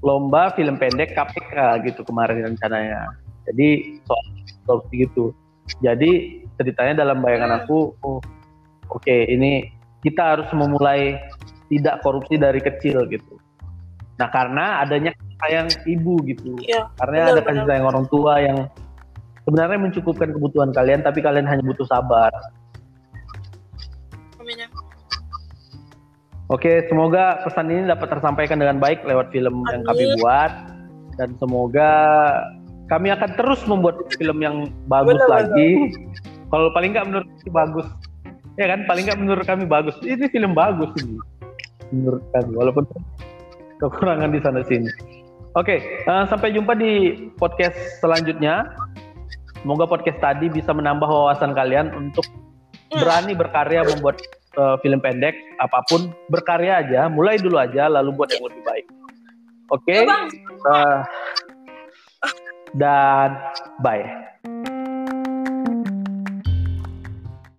[0.06, 3.10] lomba film pendek KPK gitu kemarin rencananya.
[3.50, 4.26] Jadi soal
[4.70, 5.34] korupsi gitu.
[5.82, 8.22] Jadi ceritanya dalam bayangan aku, oh,
[8.90, 9.70] oke okay, ini
[10.02, 11.20] kita harus memulai
[11.70, 13.38] tidak korupsi dari kecil gitu.
[14.18, 16.92] Nah karena adanya sayang ibu gitu, iya.
[17.00, 17.70] karena Benar, ada kasih benar.
[17.72, 18.58] sayang orang tua yang
[19.48, 22.32] sebenarnya mencukupkan kebutuhan kalian, tapi kalian hanya butuh sabar.
[24.38, 24.68] Amin ya.
[26.50, 30.18] Oke, semoga pesan ini dapat tersampaikan dengan baik lewat film yang kami Amin.
[30.18, 30.52] buat
[31.22, 31.90] dan semoga
[32.90, 35.94] kami akan terus membuat film yang bagus Benar, lagi.
[36.50, 37.88] Kalau paling nggak menurut kami bagus,
[38.58, 38.80] ya kan?
[38.90, 39.94] Paling nggak menurut kami bagus.
[40.02, 41.22] Ini film bagus ini
[41.94, 42.84] menurut kami, walaupun
[43.78, 44.90] kekurangan di sana sini.
[45.60, 48.64] Oke, eh, sampai jumpa di podcast selanjutnya.
[49.60, 52.24] Semoga podcast tadi bisa menambah wawasan kalian untuk
[52.90, 54.24] berani berkarya membuat
[54.58, 58.86] eh, film pendek apa pun berkarya aja mulai dulu aja lalu buat yang lebih baik
[59.70, 60.26] oke Ya, Bang.
[60.74, 61.00] eh,
[62.74, 63.30] dan
[63.86, 64.06] bye